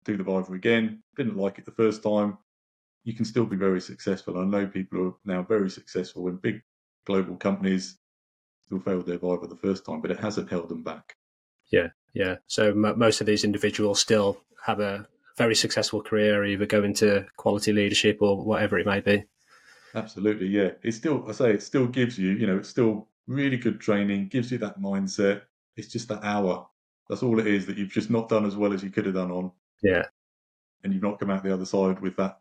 do 0.04 0.18
the 0.18 0.24
Viva 0.24 0.52
again, 0.52 1.02
didn't 1.16 1.38
like 1.38 1.58
it 1.58 1.64
the 1.64 1.72
first 1.72 2.02
time, 2.02 2.36
you 3.04 3.14
can 3.14 3.24
still 3.24 3.46
be 3.46 3.56
very 3.56 3.80
successful. 3.80 4.38
I 4.38 4.44
know 4.44 4.66
people 4.66 5.06
are 5.06 5.14
now 5.24 5.42
very 5.42 5.70
successful 5.70 6.28
in 6.28 6.36
big 6.36 6.60
global 7.06 7.36
companies 7.36 7.96
who 8.68 8.80
failed 8.80 9.06
their 9.06 9.18
Viva 9.18 9.46
the 9.46 9.56
first 9.56 9.86
time, 9.86 10.02
but 10.02 10.10
it 10.10 10.20
hasn't 10.20 10.50
held 10.50 10.68
them 10.68 10.82
back. 10.82 11.14
Yeah, 11.70 11.88
yeah. 12.12 12.36
So 12.48 12.70
m- 12.70 12.98
most 12.98 13.22
of 13.22 13.26
these 13.26 13.44
individuals 13.44 13.98
still 14.00 14.42
have 14.66 14.80
a 14.80 15.06
very 15.38 15.54
successful 15.54 16.02
career, 16.02 16.44
either 16.44 16.66
go 16.66 16.84
into 16.84 17.24
quality 17.36 17.72
leadership 17.72 18.18
or 18.20 18.44
whatever 18.44 18.78
it 18.78 18.86
may 18.86 19.00
be. 19.00 19.24
Absolutely, 19.94 20.48
yeah. 20.48 20.72
It 20.82 20.92
still, 20.92 21.24
I 21.28 21.32
say, 21.32 21.52
it 21.52 21.62
still 21.62 21.86
gives 21.86 22.18
you, 22.18 22.32
you 22.32 22.46
know, 22.46 22.58
it's 22.58 22.68
still 22.68 23.08
really 23.26 23.56
good 23.56 23.80
training, 23.80 24.28
gives 24.28 24.52
you 24.52 24.58
that 24.58 24.80
mindset. 24.80 25.42
It's 25.76 25.88
just 25.88 26.08
that 26.08 26.24
hour. 26.24 26.66
That's 27.08 27.22
all 27.22 27.38
it 27.38 27.46
is 27.46 27.64
that 27.66 27.78
you've 27.78 27.88
just 27.88 28.10
not 28.10 28.28
done 28.28 28.44
as 28.44 28.56
well 28.56 28.72
as 28.72 28.82
you 28.82 28.90
could 28.90 29.06
have 29.06 29.14
done 29.14 29.30
on. 29.30 29.52
Yeah. 29.82 30.04
And 30.84 30.92
you've 30.92 31.02
not 31.02 31.18
come 31.18 31.30
out 31.30 31.42
the 31.42 31.54
other 31.54 31.64
side 31.64 32.00
with 32.00 32.16
that 32.16 32.40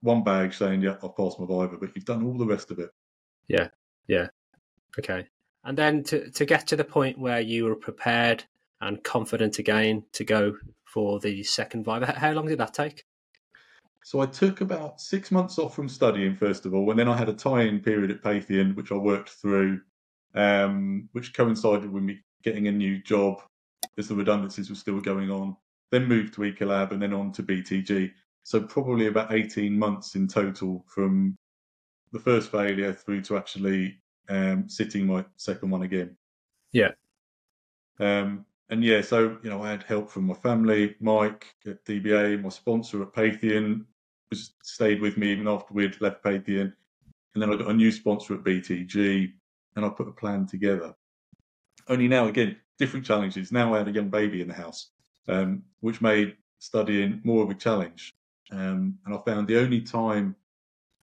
one 0.00 0.24
bag 0.24 0.54
saying, 0.54 0.82
yeah, 0.82 0.96
I've 1.02 1.16
passed 1.16 1.38
my 1.38 1.46
Viva, 1.46 1.76
but 1.78 1.90
you've 1.94 2.04
done 2.04 2.24
all 2.24 2.38
the 2.38 2.46
rest 2.46 2.70
of 2.70 2.78
it. 2.78 2.90
Yeah, 3.48 3.68
yeah. 4.06 4.28
Okay. 4.98 5.26
And 5.64 5.76
then 5.76 6.04
to, 6.04 6.30
to 6.30 6.44
get 6.46 6.68
to 6.68 6.76
the 6.76 6.84
point 6.84 7.18
where 7.18 7.40
you 7.40 7.64
were 7.64 7.76
prepared 7.76 8.44
and 8.80 9.02
confident 9.02 9.58
again 9.58 10.04
to 10.12 10.24
go 10.24 10.56
for 10.86 11.20
the 11.20 11.42
second 11.42 11.84
Viva. 11.84 12.12
How 12.18 12.32
long 12.32 12.46
did 12.46 12.58
that 12.58 12.74
take? 12.74 13.04
So 14.02 14.20
I 14.20 14.26
took 14.26 14.60
about 14.60 15.00
six 15.00 15.32
months 15.32 15.58
off 15.58 15.74
from 15.74 15.88
studying, 15.88 16.36
first 16.36 16.64
of 16.64 16.74
all, 16.74 16.88
and 16.90 16.98
then 16.98 17.08
I 17.08 17.16
had 17.16 17.28
a 17.28 17.32
tie-in 17.32 17.80
period 17.80 18.10
at 18.12 18.22
Patheon, 18.22 18.76
which 18.76 18.92
I 18.92 18.94
worked 18.94 19.30
through, 19.30 19.80
um, 20.34 21.08
which 21.12 21.34
coincided 21.34 21.90
with 21.90 22.04
me 22.04 22.20
getting 22.44 22.68
a 22.68 22.72
new 22.72 23.02
job 23.02 23.42
as 23.98 24.06
the 24.06 24.14
redundancies 24.14 24.70
were 24.70 24.76
still 24.76 25.00
going 25.00 25.30
on. 25.30 25.56
Then 25.90 26.06
moved 26.06 26.34
to 26.34 26.42
Ecolab 26.42 26.92
and 26.92 27.02
then 27.02 27.12
on 27.12 27.32
to 27.32 27.42
BTG. 27.42 28.12
So 28.44 28.60
probably 28.60 29.08
about 29.08 29.32
18 29.32 29.76
months 29.76 30.14
in 30.14 30.28
total 30.28 30.84
from 30.86 31.36
the 32.12 32.20
first 32.20 32.52
failure 32.52 32.92
through 32.92 33.22
to 33.22 33.36
actually 33.36 33.98
um, 34.28 34.68
sitting 34.68 35.06
my 35.06 35.24
second 35.36 35.70
one 35.70 35.82
again. 35.82 36.16
Yeah. 36.72 36.92
Um, 37.98 38.44
and 38.70 38.82
yeah, 38.82 39.00
so 39.00 39.38
you 39.42 39.50
know, 39.50 39.62
I 39.62 39.70
had 39.70 39.82
help 39.82 40.10
from 40.10 40.24
my 40.24 40.34
family, 40.34 40.96
Mike 41.00 41.46
at 41.66 41.84
DBA, 41.84 42.42
my 42.42 42.48
sponsor 42.48 43.02
at 43.02 43.12
Patheon 43.12 43.84
was 44.30 44.52
stayed 44.62 45.00
with 45.00 45.16
me 45.16 45.32
even 45.32 45.46
after 45.46 45.72
we'd 45.72 46.00
left 46.00 46.24
Patheon, 46.24 46.72
and 47.34 47.42
then 47.42 47.52
I 47.52 47.56
got 47.56 47.70
a 47.70 47.74
new 47.74 47.92
sponsor 47.92 48.34
at 48.34 48.44
BTG, 48.44 49.32
and 49.76 49.84
I 49.84 49.88
put 49.88 50.08
a 50.08 50.12
plan 50.12 50.46
together. 50.46 50.94
Only 51.88 52.08
now, 52.08 52.26
again, 52.26 52.56
different 52.78 53.06
challenges. 53.06 53.52
Now 53.52 53.74
I 53.74 53.78
had 53.78 53.88
a 53.88 53.92
young 53.92 54.08
baby 54.08 54.42
in 54.42 54.48
the 54.48 54.54
house, 54.54 54.90
um, 55.28 55.62
which 55.80 56.00
made 56.00 56.36
studying 56.58 57.20
more 57.24 57.44
of 57.44 57.50
a 57.50 57.54
challenge. 57.54 58.14
Um, 58.50 58.98
and 59.04 59.14
I 59.14 59.18
found 59.24 59.46
the 59.46 59.60
only 59.60 59.80
time 59.80 60.34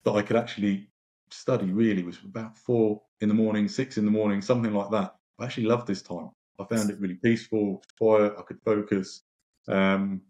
that 0.03 0.11
I 0.11 0.21
could 0.21 0.35
actually 0.35 0.89
study 1.29 1.71
really 1.71 2.03
was 2.03 2.17
about 2.23 2.57
four 2.57 3.01
in 3.21 3.29
the 3.29 3.33
morning, 3.33 3.67
six 3.67 3.97
in 3.97 4.05
the 4.05 4.11
morning, 4.11 4.41
something 4.41 4.73
like 4.73 4.91
that. 4.91 5.15
I 5.39 5.45
actually 5.45 5.65
loved 5.65 5.87
this 5.87 6.01
time. 6.01 6.29
I 6.59 6.65
found 6.65 6.89
it 6.89 6.99
really 6.99 7.15
peaceful, 7.15 7.83
quiet. 7.97 8.33
I 8.37 8.41
could 8.43 8.61
focus 8.63 9.23
um, 9.67 10.21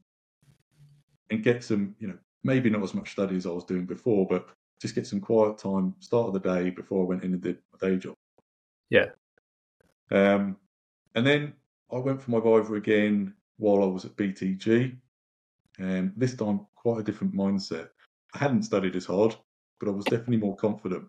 and 1.29 1.43
get 1.43 1.63
some, 1.63 1.95
you 1.99 2.07
know, 2.07 2.17
maybe 2.43 2.69
not 2.69 2.83
as 2.83 2.93
much 2.93 3.11
study 3.11 3.35
as 3.35 3.45
I 3.45 3.49
was 3.49 3.65
doing 3.65 3.85
before, 3.85 4.27
but 4.27 4.49
just 4.81 4.95
get 4.95 5.07
some 5.07 5.19
quiet 5.19 5.57
time, 5.57 5.95
start 5.99 6.27
of 6.27 6.33
the 6.33 6.39
day 6.39 6.69
before 6.69 7.03
I 7.03 7.07
went 7.07 7.23
in 7.23 7.33
and 7.33 7.41
did 7.41 7.57
my 7.71 7.89
day 7.89 7.97
job. 7.97 8.15
Yeah. 8.89 9.07
Um, 10.11 10.57
and 11.15 11.25
then 11.25 11.53
I 11.91 11.97
went 11.97 12.21
for 12.21 12.31
my 12.31 12.39
Viva 12.39 12.73
again 12.73 13.33
while 13.57 13.83
I 13.83 13.87
was 13.87 14.05
at 14.05 14.15
BTG. 14.15 14.97
And 15.79 15.99
um, 15.99 16.13
this 16.15 16.35
time, 16.35 16.67
quite 16.75 16.99
a 16.99 17.03
different 17.03 17.33
mindset. 17.33 17.89
I 18.35 18.39
hadn't 18.39 18.63
studied 18.63 18.95
as 18.95 19.05
hard, 19.05 19.35
but 19.79 19.89
I 19.89 19.91
was 19.91 20.05
definitely 20.05 20.37
more 20.37 20.55
confident. 20.55 21.07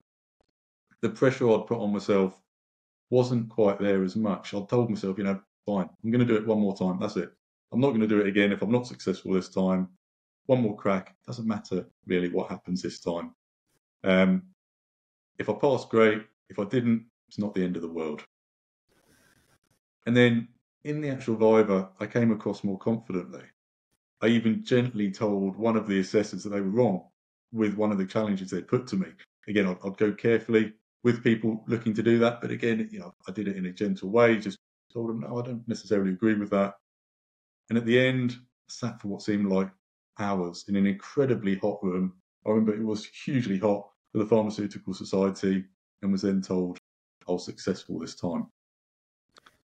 The 1.00 1.11
pressure 1.11 1.50
I'd 1.50 1.66
put 1.66 1.79
on 1.79 1.92
myself 1.92 2.40
wasn't 3.14 3.48
quite 3.48 3.79
there 3.79 4.03
as 4.03 4.16
much. 4.16 4.55
I 4.55 4.62
told 4.62 4.90
myself, 4.90 5.18
you 5.18 5.24
know, 5.24 5.40
fine, 5.64 5.88
I'm 6.03 6.11
going 6.11 6.27
to 6.27 6.33
do 6.33 6.37
it 6.37 6.46
one 6.46 6.59
more 6.59 6.77
time. 6.77 6.98
That's 7.00 7.16
it. 7.16 7.31
I'm 7.72 7.81
not 7.81 7.90
going 7.90 8.00
to 8.00 8.09
do 8.09 8.20
it 8.20 8.27
again 8.27 8.50
if 8.50 8.61
I'm 8.61 8.72
not 8.72 8.88
successful 8.88 9.33
this 9.33 9.48
time. 9.48 9.88
One 10.46 10.61
more 10.61 10.77
crack. 10.77 11.14
Doesn't 11.24 11.46
matter 11.46 11.87
really 12.07 12.29
what 12.29 12.50
happens 12.50 12.83
this 12.83 12.98
time. 12.98 13.33
Um, 14.03 14.42
if 15.38 15.48
I 15.48 15.53
pass, 15.53 15.85
great. 15.85 16.22
If 16.48 16.59
I 16.59 16.64
didn't, 16.64 17.07
it's 17.29 17.38
not 17.38 17.55
the 17.55 17.62
end 17.62 17.77
of 17.77 17.83
the 17.83 17.88
world. 17.88 18.24
And 20.07 20.16
then 20.16 20.48
in 20.83 21.00
the 21.00 21.11
actual 21.11 21.37
Viva, 21.37 21.90
I 22.00 22.07
came 22.07 22.33
across 22.33 22.64
more 22.64 22.79
confidently. 22.79 23.44
I 24.22 24.27
even 24.27 24.64
gently 24.64 25.12
told 25.12 25.57
one 25.57 25.77
of 25.77 25.87
the 25.87 26.00
assessors 26.00 26.42
that 26.42 26.50
they 26.50 26.61
were 26.61 26.68
wrong 26.68 27.05
with 27.53 27.74
one 27.74 27.92
of 27.92 27.98
the 27.98 28.07
challenges 28.07 28.50
they 28.50 28.61
put 28.61 28.88
to 28.88 28.96
me. 28.96 29.07
Again, 29.46 29.66
I'd, 29.66 29.79
I'd 29.85 29.96
go 29.98 30.12
carefully, 30.12 30.72
with 31.05 31.23
people 31.23 31.62
looking 31.69 31.95
to 31.95 32.03
do 32.03 32.19
that. 32.19 32.40
But 32.40 32.51
again, 32.51 32.88
you 32.90 32.99
know, 32.99 33.14
I 33.29 33.33
did 33.33 33.47
it 33.47 33.57
in 33.57 33.67
a 33.67 33.73
gentle 33.73 34.11
way, 34.11 34.38
just 34.38 34.59
told 34.93 35.11
them, 35.11 35.21
no, 35.21 35.38
I 35.38 35.43
don't 35.43 35.69
necessarily 35.69 36.11
agree 36.11 36.35
with 36.35 36.51
that. 36.51 36.75
And 37.69 37.79
at 37.79 37.87
the 37.87 37.99
end, 37.99 38.37
sat 38.69 39.01
for 39.01 39.09
what 39.09 39.23
seemed 39.23 39.47
like 39.47 39.71
hours 40.19 40.64
in 40.69 40.77
an 40.77 40.87
incredibly 40.87 41.57
hot 41.57 41.79
room. 41.83 42.14
I 42.47 42.51
remember 42.51 42.75
it 42.75 42.85
was 42.85 43.07
hugely 43.07 43.59
hot 43.59 43.88
for 44.12 44.19
the 44.19 44.27
Pharmaceutical 44.27 44.95
Society 44.95 45.64
and 46.03 46.11
was 46.11 46.23
then 46.23 46.40
told 46.40 46.79
I 47.29 47.33
was 47.33 47.45
successful 47.45 47.99
this 47.99 48.14
time. 48.14 48.47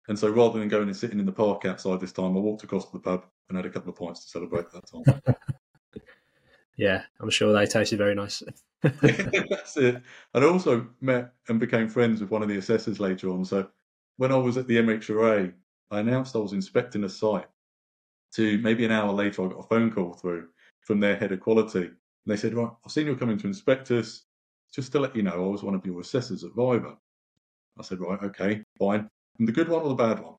And 0.09 0.18
so 0.18 0.29
rather 0.29 0.59
than 0.59 0.68
going 0.68 0.88
and 0.88 0.96
sitting 0.96 1.20
in 1.20 1.26
the 1.26 1.33
park 1.33 1.64
outside 1.64 2.00
this 2.00 2.12
time, 2.12 2.37
I 2.37 2.40
walked 2.40 2.64
across 2.64 2.87
to 2.87 2.92
the 2.92 3.00
pub 3.00 3.24
and 3.48 3.57
had 3.57 3.66
a 3.66 3.70
couple 3.70 3.90
of 3.90 3.96
pints 3.96 4.24
to 4.24 4.31
celebrate 4.31 4.66
that 4.72 4.85
time. 4.87 5.37
yeah, 6.76 7.03
I'm 7.20 7.31
sure 7.31 7.53
they 7.53 7.66
tasted 7.66 7.98
very 7.98 8.14
nice. 8.14 8.42
That's 8.82 9.76
it. 9.76 10.02
And 10.34 10.44
I 10.44 10.48
also 10.48 10.88
met 11.00 11.32
and 11.48 11.60
became 11.60 11.88
friends 11.88 12.20
with 12.20 12.30
one 12.30 12.42
of 12.42 12.48
the 12.48 12.56
assessors 12.56 12.98
later 13.00 13.28
on. 13.30 13.44
So 13.44 13.68
when 14.16 14.32
I 14.32 14.36
was 14.36 14.56
at 14.56 14.66
the 14.66 14.76
MHRA, 14.78 15.52
I 15.90 16.00
announced 16.00 16.36
I 16.36 16.38
was 16.38 16.52
inspecting 16.52 17.04
a 17.04 17.08
site. 17.08 17.48
To 18.34 18.58
maybe 18.58 18.84
an 18.84 18.92
hour 18.92 19.12
later, 19.12 19.44
I 19.44 19.48
got 19.48 19.58
a 19.58 19.64
phone 19.64 19.90
call 19.90 20.12
through 20.14 20.48
from 20.82 21.00
their 21.00 21.16
head 21.16 21.32
of 21.32 21.40
quality. 21.40 21.86
And 21.86 21.96
they 22.26 22.36
said, 22.36 22.54
Right, 22.54 22.70
I've 22.84 22.92
seen 22.92 23.06
you're 23.06 23.16
coming 23.16 23.38
to 23.38 23.46
inspect 23.48 23.90
us. 23.90 24.24
Just 24.72 24.92
to 24.92 25.00
let 25.00 25.16
you 25.16 25.22
know, 25.22 25.32
I 25.32 25.48
was 25.48 25.64
one 25.64 25.74
of 25.74 25.84
your 25.84 26.00
assessors 26.00 26.44
at 26.44 26.54
Viva. 26.54 26.96
I 27.78 27.82
said, 27.82 28.00
Right, 28.00 28.22
okay, 28.22 28.62
fine. 28.78 29.08
And 29.38 29.48
the 29.48 29.52
good 29.52 29.68
one 29.68 29.82
or 29.82 29.88
the 29.88 29.94
bad 29.94 30.20
one? 30.20 30.36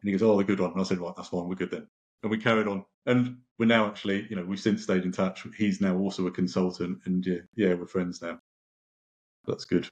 And 0.00 0.08
he 0.08 0.12
goes, 0.12 0.22
Oh, 0.22 0.36
the 0.38 0.44
good 0.44 0.60
one. 0.60 0.72
And 0.72 0.80
I 0.80 0.84
said, 0.84 0.98
Right, 0.98 1.12
that's 1.16 1.28
fine, 1.28 1.46
we're 1.46 1.54
good 1.54 1.70
then. 1.70 1.86
And 2.24 2.30
we 2.30 2.38
carried 2.38 2.66
on. 2.66 2.84
And 3.06 3.36
we're 3.58 3.66
now 3.66 3.86
actually, 3.86 4.26
you 4.30 4.36
know, 4.36 4.44
we've 4.44 4.58
since 4.58 4.82
stayed 4.82 5.04
in 5.04 5.12
touch. 5.12 5.46
He's 5.56 5.80
now 5.80 5.96
also 5.98 6.26
a 6.26 6.30
consultant, 6.30 7.00
and 7.04 7.24
yeah, 7.24 7.40
yeah 7.54 7.74
we're 7.74 7.86
friends 7.86 8.22
now. 8.22 8.40
That's 9.46 9.66
good. 9.66 9.88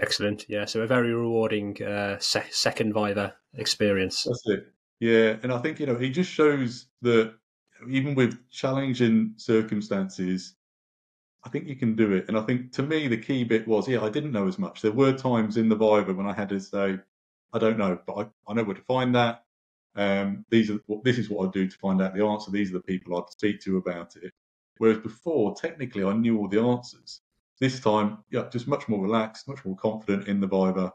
Excellent. 0.00 0.46
Yeah. 0.48 0.64
So 0.64 0.80
a 0.80 0.86
very 0.86 1.12
rewarding 1.12 1.80
uh, 1.82 2.18
se- 2.18 2.50
second 2.50 2.94
Viva 2.94 3.34
experience. 3.54 4.24
That's 4.24 4.42
it. 4.46 4.72
Yeah. 4.98 5.36
And 5.42 5.52
I 5.52 5.58
think, 5.58 5.78
you 5.78 5.86
know, 5.86 5.94
it 5.94 6.08
just 6.08 6.30
shows 6.30 6.86
that 7.02 7.34
even 7.88 8.14
with 8.14 8.50
challenging 8.50 9.34
circumstances, 9.36 10.54
I 11.44 11.50
think 11.50 11.68
you 11.68 11.76
can 11.76 11.94
do 11.94 12.12
it. 12.12 12.24
And 12.28 12.38
I 12.38 12.40
think 12.40 12.72
to 12.72 12.82
me, 12.82 13.06
the 13.06 13.18
key 13.18 13.44
bit 13.44 13.68
was, 13.68 13.86
yeah, 13.86 14.02
I 14.02 14.08
didn't 14.08 14.32
know 14.32 14.48
as 14.48 14.58
much. 14.58 14.80
There 14.80 14.90
were 14.90 15.12
times 15.12 15.58
in 15.58 15.68
the 15.68 15.76
Viva 15.76 16.14
when 16.14 16.26
I 16.26 16.32
had 16.32 16.48
to 16.48 16.60
say, 16.60 16.98
I 17.52 17.58
don't 17.58 17.78
know, 17.78 17.98
but 18.06 18.14
I, 18.14 18.26
I 18.50 18.54
know 18.54 18.64
where 18.64 18.74
to 18.74 18.82
find 18.82 19.14
that. 19.14 19.44
Um, 19.96 20.44
these 20.50 20.70
are 20.70 20.80
this 21.02 21.18
is 21.18 21.30
what 21.30 21.48
I 21.48 21.50
do 21.50 21.68
to 21.68 21.78
find 21.78 22.02
out 22.02 22.14
the 22.14 22.24
answer. 22.24 22.50
These 22.50 22.70
are 22.70 22.78
the 22.78 22.82
people 22.82 23.16
I'd 23.16 23.30
speak 23.30 23.60
to 23.62 23.76
about 23.76 24.16
it. 24.16 24.32
Whereas 24.78 24.98
before, 24.98 25.54
technically, 25.54 26.04
I 26.04 26.12
knew 26.14 26.38
all 26.38 26.48
the 26.48 26.60
answers. 26.60 27.20
This 27.60 27.78
time, 27.78 28.18
yeah, 28.30 28.48
just 28.50 28.66
much 28.66 28.88
more 28.88 29.00
relaxed, 29.00 29.46
much 29.46 29.64
more 29.64 29.76
confident 29.76 30.26
in 30.26 30.40
the 30.40 30.48
Viva. 30.48 30.92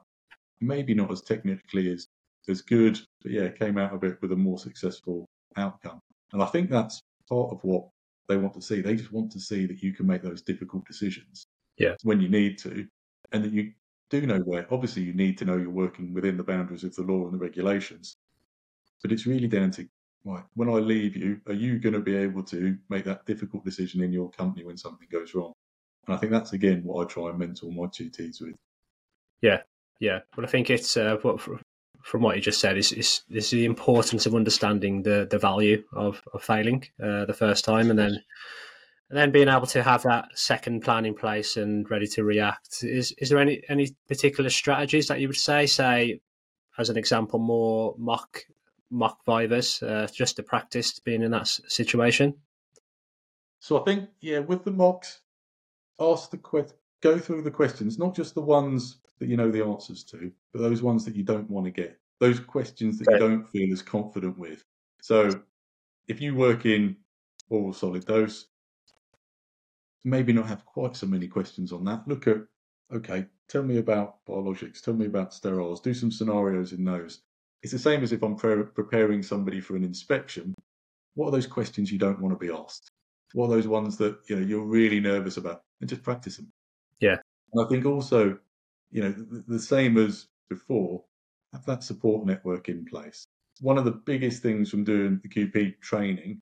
Maybe 0.59 0.93
not 0.93 1.11
as 1.11 1.21
technically 1.21 1.91
as 1.91 2.07
as 2.49 2.61
good, 2.61 2.99
but 3.21 3.31
yeah, 3.31 3.49
came 3.49 3.77
out 3.77 3.93
of 3.93 4.03
it 4.03 4.17
with 4.21 4.31
a 4.31 4.35
more 4.35 4.57
successful 4.57 5.29
outcome. 5.55 6.01
And 6.33 6.41
I 6.41 6.47
think 6.47 6.69
that's 6.69 7.01
part 7.27 7.51
of 7.51 7.63
what 7.63 7.87
they 8.27 8.37
want 8.37 8.53
to 8.55 8.61
see. 8.61 8.81
They 8.81 8.95
just 8.95 9.11
want 9.11 9.31
to 9.31 9.39
see 9.39 9.65
that 9.65 9.81
you 9.81 9.93
can 9.93 10.07
make 10.07 10.21
those 10.21 10.41
difficult 10.41 10.85
decisions 10.85 11.47
yeah. 11.77 11.95
when 12.03 12.19
you 12.19 12.29
need 12.29 12.57
to, 12.59 12.87
and 13.31 13.43
that 13.43 13.51
you 13.51 13.71
do 14.09 14.25
know 14.25 14.39
where. 14.39 14.71
Obviously, 14.71 15.03
you 15.03 15.13
need 15.13 15.37
to 15.37 15.45
know 15.45 15.57
you're 15.57 15.69
working 15.69 16.13
within 16.13 16.37
the 16.37 16.43
boundaries 16.43 16.83
of 16.83 16.95
the 16.95 17.03
law 17.03 17.25
and 17.25 17.33
the 17.33 17.37
regulations, 17.37 18.17
but 19.01 19.11
it's 19.11 19.25
really 19.25 19.47
down 19.47 19.71
to 19.71 19.87
right. 20.25 20.43
When 20.55 20.69
I 20.69 20.73
leave 20.73 21.15
you, 21.15 21.39
are 21.47 21.53
you 21.53 21.79
going 21.79 21.93
to 21.93 21.99
be 21.99 22.15
able 22.15 22.43
to 22.43 22.77
make 22.89 23.05
that 23.05 23.25
difficult 23.25 23.65
decision 23.65 24.03
in 24.03 24.11
your 24.11 24.29
company 24.31 24.65
when 24.65 24.77
something 24.77 25.07
goes 25.11 25.33
wrong? 25.33 25.53
And 26.07 26.15
I 26.15 26.19
think 26.19 26.31
that's 26.31 26.53
again 26.53 26.83
what 26.83 27.03
I 27.03 27.07
try 27.07 27.29
and 27.29 27.39
mentor 27.39 27.71
my 27.71 27.85
GTs 27.85 28.41
with. 28.41 28.55
Yeah, 29.41 29.61
yeah. 29.99 30.19
Well, 30.35 30.45
I 30.45 30.49
think 30.49 30.69
it's 30.69 30.97
uh, 30.97 31.17
from 32.01 32.21
what 32.21 32.35
you 32.35 32.41
just 32.41 32.59
said 32.59 32.77
is, 32.77 32.91
is 32.91 33.21
is 33.29 33.49
the 33.49 33.65
importance 33.65 34.25
of 34.25 34.35
understanding 34.35 35.03
the 35.03 35.27
the 35.29 35.39
value 35.39 35.83
of, 35.93 36.21
of 36.33 36.43
failing 36.43 36.83
uh, 37.03 37.25
the 37.25 37.33
first 37.33 37.65
time, 37.65 37.89
and 37.89 37.99
then 37.99 38.23
and 39.09 39.17
then 39.17 39.31
being 39.31 39.49
able 39.49 39.67
to 39.67 39.83
have 39.83 40.03
that 40.03 40.29
second 40.35 40.81
plan 40.81 41.05
in 41.05 41.15
place 41.15 41.57
and 41.57 41.89
ready 41.89 42.07
to 42.07 42.23
react. 42.23 42.83
Is 42.83 43.13
is 43.17 43.29
there 43.29 43.39
any 43.39 43.61
any 43.69 43.95
particular 44.07 44.49
strategies 44.49 45.07
that 45.07 45.19
you 45.19 45.27
would 45.27 45.37
say? 45.37 45.65
Say, 45.65 46.21
as 46.77 46.89
an 46.89 46.97
example, 46.97 47.39
more 47.39 47.95
mock 47.97 48.43
mock 48.91 49.23
vivas 49.25 49.81
uh, 49.83 50.07
just 50.13 50.35
to 50.35 50.43
practice 50.43 50.99
being 50.99 51.21
in 51.21 51.31
that 51.31 51.47
situation. 51.47 52.33
So 53.59 53.79
I 53.79 53.83
think 53.83 54.09
yeah, 54.21 54.39
with 54.39 54.63
the 54.63 54.71
mocks, 54.71 55.21
ask 55.99 56.31
the 56.31 56.37
que- 56.37 56.73
go 57.01 57.19
through 57.19 57.43
the 57.43 57.51
questions, 57.51 57.99
not 57.99 58.15
just 58.15 58.35
the 58.35 58.41
ones 58.41 58.97
that 59.19 59.27
you 59.27 59.37
know 59.37 59.51
the 59.51 59.63
answers 59.63 60.03
to, 60.05 60.31
but 60.53 60.61
those 60.61 60.81
ones 60.81 61.05
that 61.05 61.15
you 61.15 61.23
don't 61.23 61.49
want 61.49 61.65
to 61.65 61.71
get, 61.71 61.99
those 62.19 62.39
questions 62.39 62.97
that 62.97 63.07
okay. 63.07 63.15
you 63.15 63.29
don't 63.29 63.49
feel 63.49 63.71
as 63.73 63.81
confident 63.81 64.37
with. 64.37 64.63
So 65.01 65.41
if 66.07 66.21
you 66.21 66.35
work 66.35 66.65
in 66.65 66.95
oral 67.49 67.73
solid 67.73 68.05
dose, 68.05 68.47
maybe 70.03 70.33
not 70.33 70.47
have 70.47 70.65
quite 70.65 70.95
so 70.95 71.07
many 71.07 71.27
questions 71.27 71.71
on 71.71 71.83
that. 71.85 72.07
Look 72.07 72.27
at, 72.27 72.37
okay, 72.93 73.25
tell 73.47 73.63
me 73.63 73.77
about 73.77 74.25
biologics, 74.25 74.81
tell 74.81 74.93
me 74.93 75.05
about 75.05 75.31
steriles, 75.31 75.83
do 75.83 75.93
some 75.93 76.11
scenarios 76.11 76.73
in 76.73 76.83
those. 76.83 77.21
It's 77.61 77.73
the 77.73 77.79
same 77.79 78.03
as 78.03 78.11
if 78.11 78.23
I'm 78.23 78.35
pre- 78.35 78.63
preparing 78.63 79.21
somebody 79.21 79.59
for 79.61 79.75
an 79.75 79.83
inspection. 79.83 80.55
What 81.15 81.27
are 81.27 81.31
those 81.31 81.47
questions 81.47 81.91
you 81.91 81.99
don't 81.99 82.21
want 82.21 82.39
to 82.39 82.45
be 82.45 82.53
asked? 82.53 82.91
What 83.33 83.47
are 83.47 83.55
those 83.55 83.67
ones 83.67 83.97
that 83.97 84.17
you 84.27 84.35
know 84.35 84.45
you're 84.45 84.65
really 84.65 84.99
nervous 84.99 85.37
about? 85.37 85.61
And 85.81 85.89
just 85.89 86.03
practice 86.03 86.37
them. 86.37 86.51
Yeah. 86.99 87.17
And 87.53 87.65
I 87.65 87.69
think 87.69 87.85
also 87.85 88.37
you 88.91 89.03
know, 89.03 89.11
the, 89.11 89.43
the 89.47 89.59
same 89.59 89.97
as 89.97 90.27
before, 90.49 91.03
have 91.53 91.65
that 91.65 91.83
support 91.83 92.25
network 92.25 92.69
in 92.69 92.85
place. 92.85 93.25
One 93.61 93.77
of 93.77 93.85
the 93.85 93.91
biggest 93.91 94.41
things 94.41 94.69
from 94.69 94.83
doing 94.83 95.19
the 95.21 95.29
QP 95.29 95.81
training, 95.81 96.41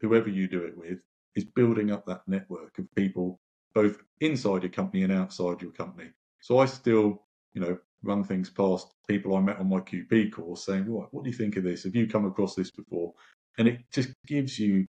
whoever 0.00 0.28
you 0.28 0.48
do 0.48 0.64
it 0.64 0.76
with, 0.76 0.98
is 1.34 1.44
building 1.44 1.90
up 1.90 2.06
that 2.06 2.22
network 2.26 2.78
of 2.78 2.92
people 2.94 3.40
both 3.74 3.98
inside 4.20 4.62
your 4.62 4.70
company 4.70 5.02
and 5.02 5.12
outside 5.12 5.60
your 5.60 5.72
company. 5.72 6.10
So 6.40 6.58
I 6.58 6.66
still, 6.66 7.22
you 7.52 7.60
know, 7.60 7.78
run 8.04 8.24
things 8.24 8.50
past 8.50 8.88
people 9.08 9.36
I 9.36 9.40
met 9.40 9.58
on 9.58 9.68
my 9.68 9.80
QP 9.80 10.32
course 10.32 10.66
saying, 10.66 10.92
right, 10.92 11.08
what 11.10 11.24
do 11.24 11.30
you 11.30 11.36
think 11.36 11.56
of 11.56 11.64
this? 11.64 11.84
Have 11.84 11.94
you 11.94 12.06
come 12.06 12.26
across 12.26 12.54
this 12.54 12.70
before? 12.70 13.12
And 13.58 13.68
it 13.68 13.80
just 13.92 14.10
gives 14.26 14.58
you 14.58 14.86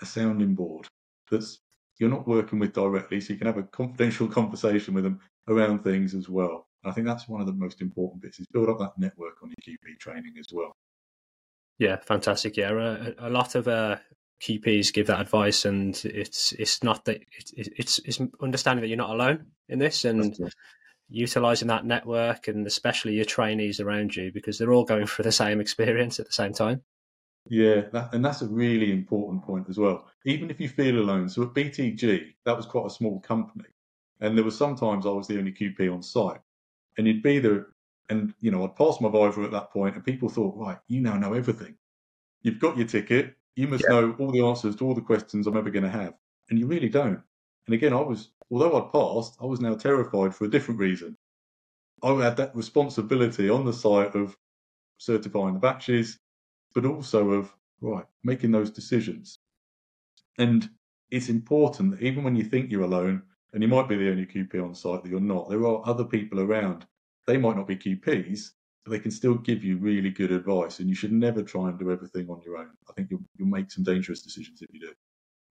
a 0.00 0.06
sounding 0.06 0.54
board 0.54 0.86
that's 1.30 1.58
you're 1.98 2.10
not 2.10 2.28
working 2.28 2.58
with 2.58 2.74
directly, 2.74 3.20
so 3.20 3.32
you 3.32 3.38
can 3.38 3.46
have 3.46 3.56
a 3.56 3.62
confidential 3.62 4.28
conversation 4.38 4.94
with 4.94 5.04
them 5.04 5.20
around 5.48 5.82
things 5.82 6.14
as 6.14 6.28
well. 6.28 6.66
I 6.84 6.92
think 6.92 7.06
that's 7.06 7.28
one 7.28 7.40
of 7.40 7.46
the 7.46 7.52
most 7.52 7.80
important 7.80 8.22
bits 8.22 8.38
is 8.38 8.46
build 8.52 8.68
up 8.68 8.78
that 8.78 8.92
network 8.96 9.42
on 9.42 9.50
your 9.50 9.76
QP 9.76 9.98
training 9.98 10.34
as 10.38 10.46
well. 10.52 10.72
Yeah, 11.78 11.96
fantastic. 11.96 12.56
Yeah, 12.56 12.70
a, 12.70 13.28
a 13.28 13.30
lot 13.30 13.54
of 13.54 13.66
uh, 13.66 13.96
QPs 14.42 14.92
give 14.92 15.08
that 15.08 15.20
advice, 15.20 15.64
and 15.64 16.00
it's 16.04 16.52
it's 16.52 16.82
not 16.82 17.04
that 17.06 17.22
it's 17.56 17.98
it's 18.04 18.20
understanding 18.40 18.82
that 18.82 18.88
you're 18.88 18.96
not 18.96 19.10
alone 19.10 19.46
in 19.68 19.78
this, 19.78 20.04
and 20.04 20.36
utilizing 21.08 21.68
that 21.68 21.84
network, 21.84 22.48
and 22.48 22.66
especially 22.66 23.14
your 23.14 23.24
trainees 23.24 23.80
around 23.80 24.16
you, 24.16 24.32
because 24.32 24.58
they're 24.58 24.72
all 24.72 24.84
going 24.84 25.06
through 25.06 25.24
the 25.24 25.32
same 25.32 25.60
experience 25.60 26.18
at 26.18 26.26
the 26.26 26.32
same 26.32 26.52
time. 26.52 26.82
Yeah, 27.48 27.82
that, 27.92 28.12
and 28.12 28.24
that's 28.24 28.42
a 28.42 28.48
really 28.48 28.90
important 28.90 29.44
point 29.44 29.66
as 29.68 29.78
well. 29.78 30.06
Even 30.24 30.50
if 30.50 30.60
you 30.60 30.68
feel 30.68 30.98
alone, 30.98 31.28
so 31.28 31.42
at 31.42 31.54
BTG, 31.54 32.34
that 32.44 32.56
was 32.56 32.66
quite 32.66 32.86
a 32.86 32.90
small 32.90 33.20
company, 33.20 33.68
and 34.20 34.36
there 34.36 34.44
were 34.44 34.50
sometimes 34.50 35.06
I 35.06 35.10
was 35.10 35.28
the 35.28 35.38
only 35.38 35.52
QP 35.52 35.92
on 35.92 36.02
site, 36.02 36.40
and 36.98 37.06
you'd 37.06 37.22
be 37.22 37.38
there, 37.38 37.68
and 38.10 38.34
you 38.40 38.50
know 38.50 38.64
I'd 38.64 38.74
pass 38.74 39.00
my 39.00 39.08
Viva 39.08 39.42
at 39.44 39.52
that 39.52 39.70
point, 39.70 39.94
and 39.94 40.04
people 40.04 40.28
thought, 40.28 40.56
right, 40.56 40.78
you 40.88 41.00
now 41.00 41.16
know 41.16 41.34
everything. 41.34 41.76
You've 42.42 42.58
got 42.58 42.76
your 42.76 42.86
ticket. 42.86 43.34
You 43.54 43.68
must 43.68 43.84
yeah. 43.88 44.00
know 44.00 44.16
all 44.18 44.32
the 44.32 44.44
answers 44.44 44.76
to 44.76 44.84
all 44.86 44.94
the 44.94 45.00
questions 45.00 45.46
I'm 45.46 45.56
ever 45.56 45.70
going 45.70 45.84
to 45.84 45.90
have, 45.90 46.14
and 46.50 46.58
you 46.58 46.66
really 46.66 46.88
don't. 46.88 47.20
And 47.66 47.74
again, 47.74 47.92
I 47.92 48.00
was, 48.00 48.30
although 48.50 48.76
I'd 48.76 48.92
passed, 48.92 49.36
I 49.40 49.46
was 49.46 49.60
now 49.60 49.74
terrified 49.74 50.34
for 50.34 50.44
a 50.44 50.50
different 50.50 50.80
reason. 50.80 51.16
I 52.02 52.12
had 52.22 52.36
that 52.36 52.54
responsibility 52.54 53.48
on 53.50 53.64
the 53.64 53.72
site 53.72 54.14
of 54.14 54.36
certifying 54.98 55.54
the 55.54 55.60
batches, 55.60 56.18
but 56.74 56.84
also 56.84 57.30
of 57.30 57.52
right 57.80 58.04
making 58.22 58.52
those 58.52 58.70
decisions. 58.70 59.38
And 60.38 60.68
it's 61.10 61.28
important 61.28 61.92
that 61.92 62.02
even 62.02 62.24
when 62.24 62.36
you 62.36 62.44
think 62.44 62.70
you're 62.70 62.82
alone, 62.82 63.22
and 63.52 63.62
you 63.62 63.68
might 63.68 63.88
be 63.88 63.96
the 63.96 64.10
only 64.10 64.26
QP 64.26 64.62
on 64.62 64.74
site 64.74 65.02
that 65.02 65.08
you're 65.08 65.20
not, 65.20 65.48
there 65.48 65.64
are 65.66 65.82
other 65.86 66.04
people 66.04 66.40
around. 66.40 66.86
They 67.26 67.38
might 67.38 67.56
not 67.56 67.66
be 67.66 67.76
QPs, 67.76 68.50
but 68.84 68.90
they 68.90 68.98
can 68.98 69.10
still 69.10 69.34
give 69.34 69.64
you 69.64 69.78
really 69.78 70.10
good 70.10 70.30
advice. 70.30 70.78
And 70.78 70.88
you 70.88 70.94
should 70.94 71.12
never 71.12 71.42
try 71.42 71.70
and 71.70 71.78
do 71.78 71.90
everything 71.90 72.28
on 72.28 72.42
your 72.44 72.58
own. 72.58 72.70
I 72.88 72.92
think 72.92 73.10
you'll, 73.10 73.24
you'll 73.36 73.48
make 73.48 73.70
some 73.70 73.82
dangerous 73.82 74.22
decisions 74.22 74.60
if 74.60 74.68
you 74.72 74.80
do. 74.80 74.92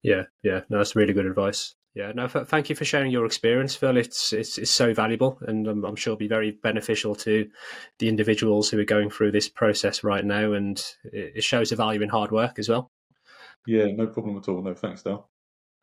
Yeah, 0.04 0.24
yeah, 0.44 0.62
no, 0.70 0.78
that's 0.78 0.96
really 0.96 1.14
good 1.14 1.26
advice. 1.26 1.74
Yeah, 1.96 2.12
no, 2.14 2.28
thank 2.28 2.70
you 2.70 2.76
for 2.76 2.84
sharing 2.84 3.10
your 3.10 3.26
experience, 3.26 3.74
Phil. 3.74 3.96
It's 3.96 4.34
it's, 4.34 4.58
it's 4.58 4.70
so 4.70 4.94
valuable, 4.94 5.38
and 5.48 5.66
I'm, 5.66 5.86
I'm, 5.86 5.96
sure 5.96 6.12
it'll 6.12 6.20
be 6.20 6.28
very 6.28 6.52
beneficial 6.52 7.16
to 7.16 7.50
the 8.00 8.10
individuals 8.10 8.70
who 8.70 8.78
are 8.80 8.84
going 8.86 9.10
through 9.10 9.32
this 9.32 9.48
process 9.48 10.04
right 10.04 10.26
now, 10.26 10.52
and 10.52 10.84
it 11.06 11.42
shows 11.42 11.70
the 11.70 11.78
value 11.78 12.02
in 12.02 12.10
hard 12.10 12.32
work 12.32 12.60
as 12.60 12.68
well. 12.68 12.92
Yeah, 13.66 13.86
no 13.86 14.08
problem 14.08 14.38
at 14.38 14.50
all. 14.50 14.62
No, 14.62 14.74
thanks, 14.74 15.04
Dale. 15.04 15.30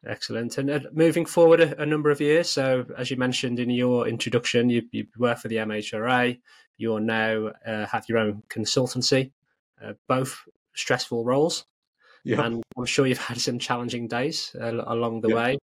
Excellent. 0.07 0.59
And 0.59 0.71
uh, 0.71 0.81
moving 0.93 1.25
forward 1.25 1.61
a, 1.61 1.81
a, 1.81 1.87
number 1.87 2.11
of 2.11 2.21
years, 2.21 2.51
so 2.51 2.85
as 2.99 3.11
you 3.11 3.17
mentioned 3.17 3.59
in 3.59 3.71
your 3.71 4.07
introduction, 4.07 4.69
you, 4.69 4.83
you 4.91 5.07
work 5.17 5.39
for 5.39 5.49
the 5.49 5.57
MHRA. 5.57 6.39
You 6.77 6.95
are 6.95 7.01
now 7.01 7.53
uh, 7.65 7.87
have 7.87 8.07
your 8.09 8.19
own 8.19 8.43
consultancy, 8.51 9.31
uh, 9.83 9.93
both 10.09 10.41
stressful 10.75 11.25
roles. 11.25 11.65
Yeah. 12.25 12.45
And 12.45 12.63
I'm 12.77 12.85
sure 12.85 13.07
you've 13.07 13.19
had 13.19 13.41
some 13.41 13.59
challenging 13.59 14.09
days 14.09 14.55
uh, 14.61 14.73
along 14.73 15.23
the 15.23 15.31
yeah. 15.31 15.35
way. 15.35 15.59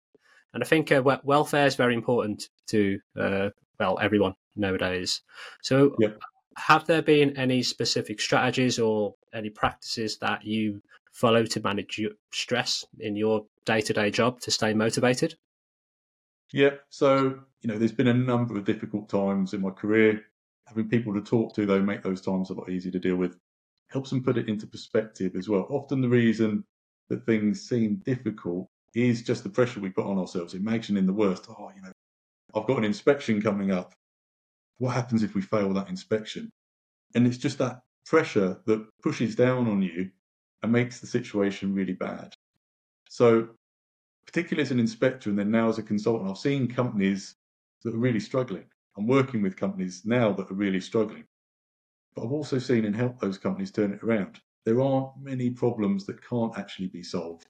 And 0.52 0.62
I 0.62 0.66
think 0.66 0.90
uh, 0.90 1.02
welfare 1.22 1.66
is 1.66 1.76
very 1.76 1.94
important 1.94 2.48
to, 2.68 2.98
uh, 3.18 3.50
well, 3.78 3.98
everyone 4.00 4.34
nowadays. 4.56 5.22
So, 5.62 5.94
yeah. 5.98 6.10
have 6.56 6.86
there 6.86 7.02
been 7.02 7.36
any 7.36 7.62
specific 7.62 8.20
strategies 8.20 8.78
or 8.78 9.14
any 9.32 9.50
practices 9.50 10.18
that 10.18 10.44
you 10.44 10.82
follow 11.12 11.44
to 11.44 11.60
manage 11.60 11.98
your 11.98 12.12
stress 12.32 12.84
in 12.98 13.16
your 13.16 13.46
day 13.64 13.80
to 13.80 13.92
day 13.92 14.10
job 14.10 14.40
to 14.40 14.50
stay 14.50 14.74
motivated? 14.74 15.36
Yeah. 16.52 16.76
So, 16.88 17.40
you 17.60 17.68
know, 17.68 17.78
there's 17.78 17.92
been 17.92 18.08
a 18.08 18.14
number 18.14 18.56
of 18.56 18.64
difficult 18.64 19.08
times 19.08 19.54
in 19.54 19.60
my 19.60 19.70
career. 19.70 20.22
Having 20.66 20.88
people 20.88 21.14
to 21.14 21.20
talk 21.20 21.54
to, 21.54 21.66
though, 21.66 21.82
make 21.82 22.02
those 22.02 22.20
times 22.20 22.50
a 22.50 22.54
lot 22.54 22.70
easier 22.70 22.92
to 22.92 22.98
deal 22.98 23.16
with 23.16 23.36
helps 23.88 24.10
them 24.10 24.22
put 24.22 24.38
it 24.38 24.48
into 24.48 24.66
perspective 24.66 25.34
as 25.36 25.48
well. 25.48 25.66
Often 25.68 26.00
the 26.00 26.08
reason 26.08 26.64
that 27.08 27.26
things 27.26 27.68
seem 27.68 27.96
difficult 28.04 28.68
is 28.94 29.22
just 29.22 29.44
the 29.44 29.50
pressure 29.50 29.80
we 29.80 29.90
put 29.90 30.06
on 30.06 30.18
ourselves, 30.18 30.54
imagining 30.54 31.06
the 31.06 31.12
worst. 31.12 31.46
Oh, 31.48 31.70
you 31.74 31.82
know, 31.82 31.92
I've 32.54 32.66
got 32.66 32.78
an 32.78 32.84
inspection 32.84 33.40
coming 33.40 33.70
up. 33.70 33.94
What 34.78 34.94
happens 34.94 35.22
if 35.22 35.34
we 35.34 35.42
fail 35.42 35.72
that 35.74 35.88
inspection? 35.88 36.50
And 37.14 37.26
it's 37.26 37.36
just 37.36 37.58
that 37.58 37.82
pressure 38.06 38.60
that 38.66 38.86
pushes 39.02 39.34
down 39.36 39.68
on 39.68 39.82
you 39.82 40.10
and 40.62 40.72
makes 40.72 41.00
the 41.00 41.06
situation 41.06 41.74
really 41.74 41.92
bad. 41.92 42.34
So, 43.08 43.48
particularly 44.26 44.62
as 44.62 44.70
an 44.70 44.80
inspector 44.80 45.30
and 45.30 45.38
then 45.38 45.50
now 45.50 45.68
as 45.68 45.78
a 45.78 45.82
consultant, 45.82 46.30
I've 46.30 46.38
seen 46.38 46.68
companies 46.68 47.34
that 47.82 47.94
are 47.94 47.98
really 47.98 48.20
struggling. 48.20 48.64
I'm 48.96 49.06
working 49.06 49.42
with 49.42 49.56
companies 49.56 50.02
now 50.04 50.32
that 50.32 50.50
are 50.50 50.54
really 50.54 50.80
struggling. 50.80 51.24
But 52.14 52.24
I've 52.24 52.32
also 52.32 52.58
seen 52.58 52.84
and 52.84 52.94
helped 52.94 53.20
those 53.20 53.38
companies 53.38 53.70
turn 53.70 53.92
it 53.92 54.02
around. 54.02 54.40
There 54.64 54.80
aren't 54.80 55.16
many 55.20 55.50
problems 55.50 56.04
that 56.06 56.26
can't 56.26 56.58
actually 56.58 56.88
be 56.88 57.02
solved. 57.02 57.46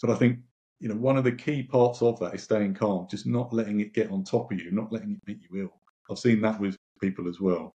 But 0.00 0.10
I 0.10 0.14
think, 0.16 0.38
you 0.80 0.88
know, 0.88 0.96
one 0.96 1.16
of 1.16 1.24
the 1.24 1.32
key 1.32 1.62
parts 1.62 2.02
of 2.02 2.18
that 2.20 2.34
is 2.34 2.42
staying 2.42 2.74
calm, 2.74 3.06
just 3.10 3.26
not 3.26 3.52
letting 3.52 3.80
it 3.80 3.94
get 3.94 4.10
on 4.10 4.24
top 4.24 4.52
of 4.52 4.60
you, 4.60 4.70
not 4.70 4.92
letting 4.92 5.12
it 5.12 5.20
make 5.26 5.38
you 5.48 5.62
ill. 5.62 5.80
I've 6.10 6.18
seen 6.18 6.40
that 6.42 6.60
with 6.60 6.76
people 7.00 7.28
as 7.28 7.40
well. 7.40 7.74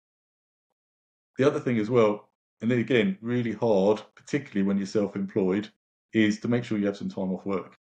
The 1.37 1.45
other 1.45 1.59
thing 1.59 1.77
as 1.77 1.89
well, 1.89 2.29
and 2.61 2.71
then 2.71 2.79
again, 2.79 3.17
really 3.21 3.53
hard, 3.53 4.01
particularly 4.15 4.67
when 4.67 4.77
you're 4.77 4.87
self 4.87 5.15
employed, 5.15 5.69
is 6.13 6.39
to 6.39 6.47
make 6.47 6.63
sure 6.63 6.77
you 6.77 6.87
have 6.87 6.97
some 6.97 7.09
time 7.09 7.31
off 7.31 7.45
work. 7.45 7.77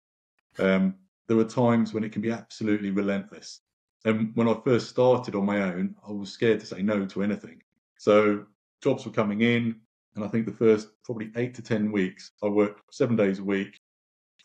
Um, 0.59 0.94
there 1.29 1.38
are 1.38 1.44
times 1.44 1.92
when 1.92 2.05
it 2.05 2.12
can 2.12 2.22
be 2.22 2.31
absolutely 2.31 2.90
relentless. 2.90 3.61
And 4.05 4.31
when 4.37 4.49
I 4.49 4.55
first 4.64 4.90
started 4.90 5.35
on 5.35 5.46
my 5.46 5.62
own, 5.62 5.96
I 6.07 6.12
was 6.12 6.31
scared 6.31 6.61
to 6.61 6.66
say 6.66 6.83
no 6.83 7.07
to 7.07 7.22
anything. 7.22 7.61
So 7.99 8.44
jobs 8.83 9.05
were 9.05 9.12
coming 9.12 9.40
in, 9.40 9.81
and 10.14 10.25
I 10.25 10.29
think 10.29 10.46
the 10.46 10.53
first 10.53 10.88
probably 11.05 11.33
eight 11.37 11.55
to 11.55 11.62
10 11.62 11.90
weeks, 11.90 12.33
I 12.42 12.46
worked 12.46 12.83
seven 12.94 13.16
days 13.16 13.38
a 13.38 13.44
week, 13.44 13.81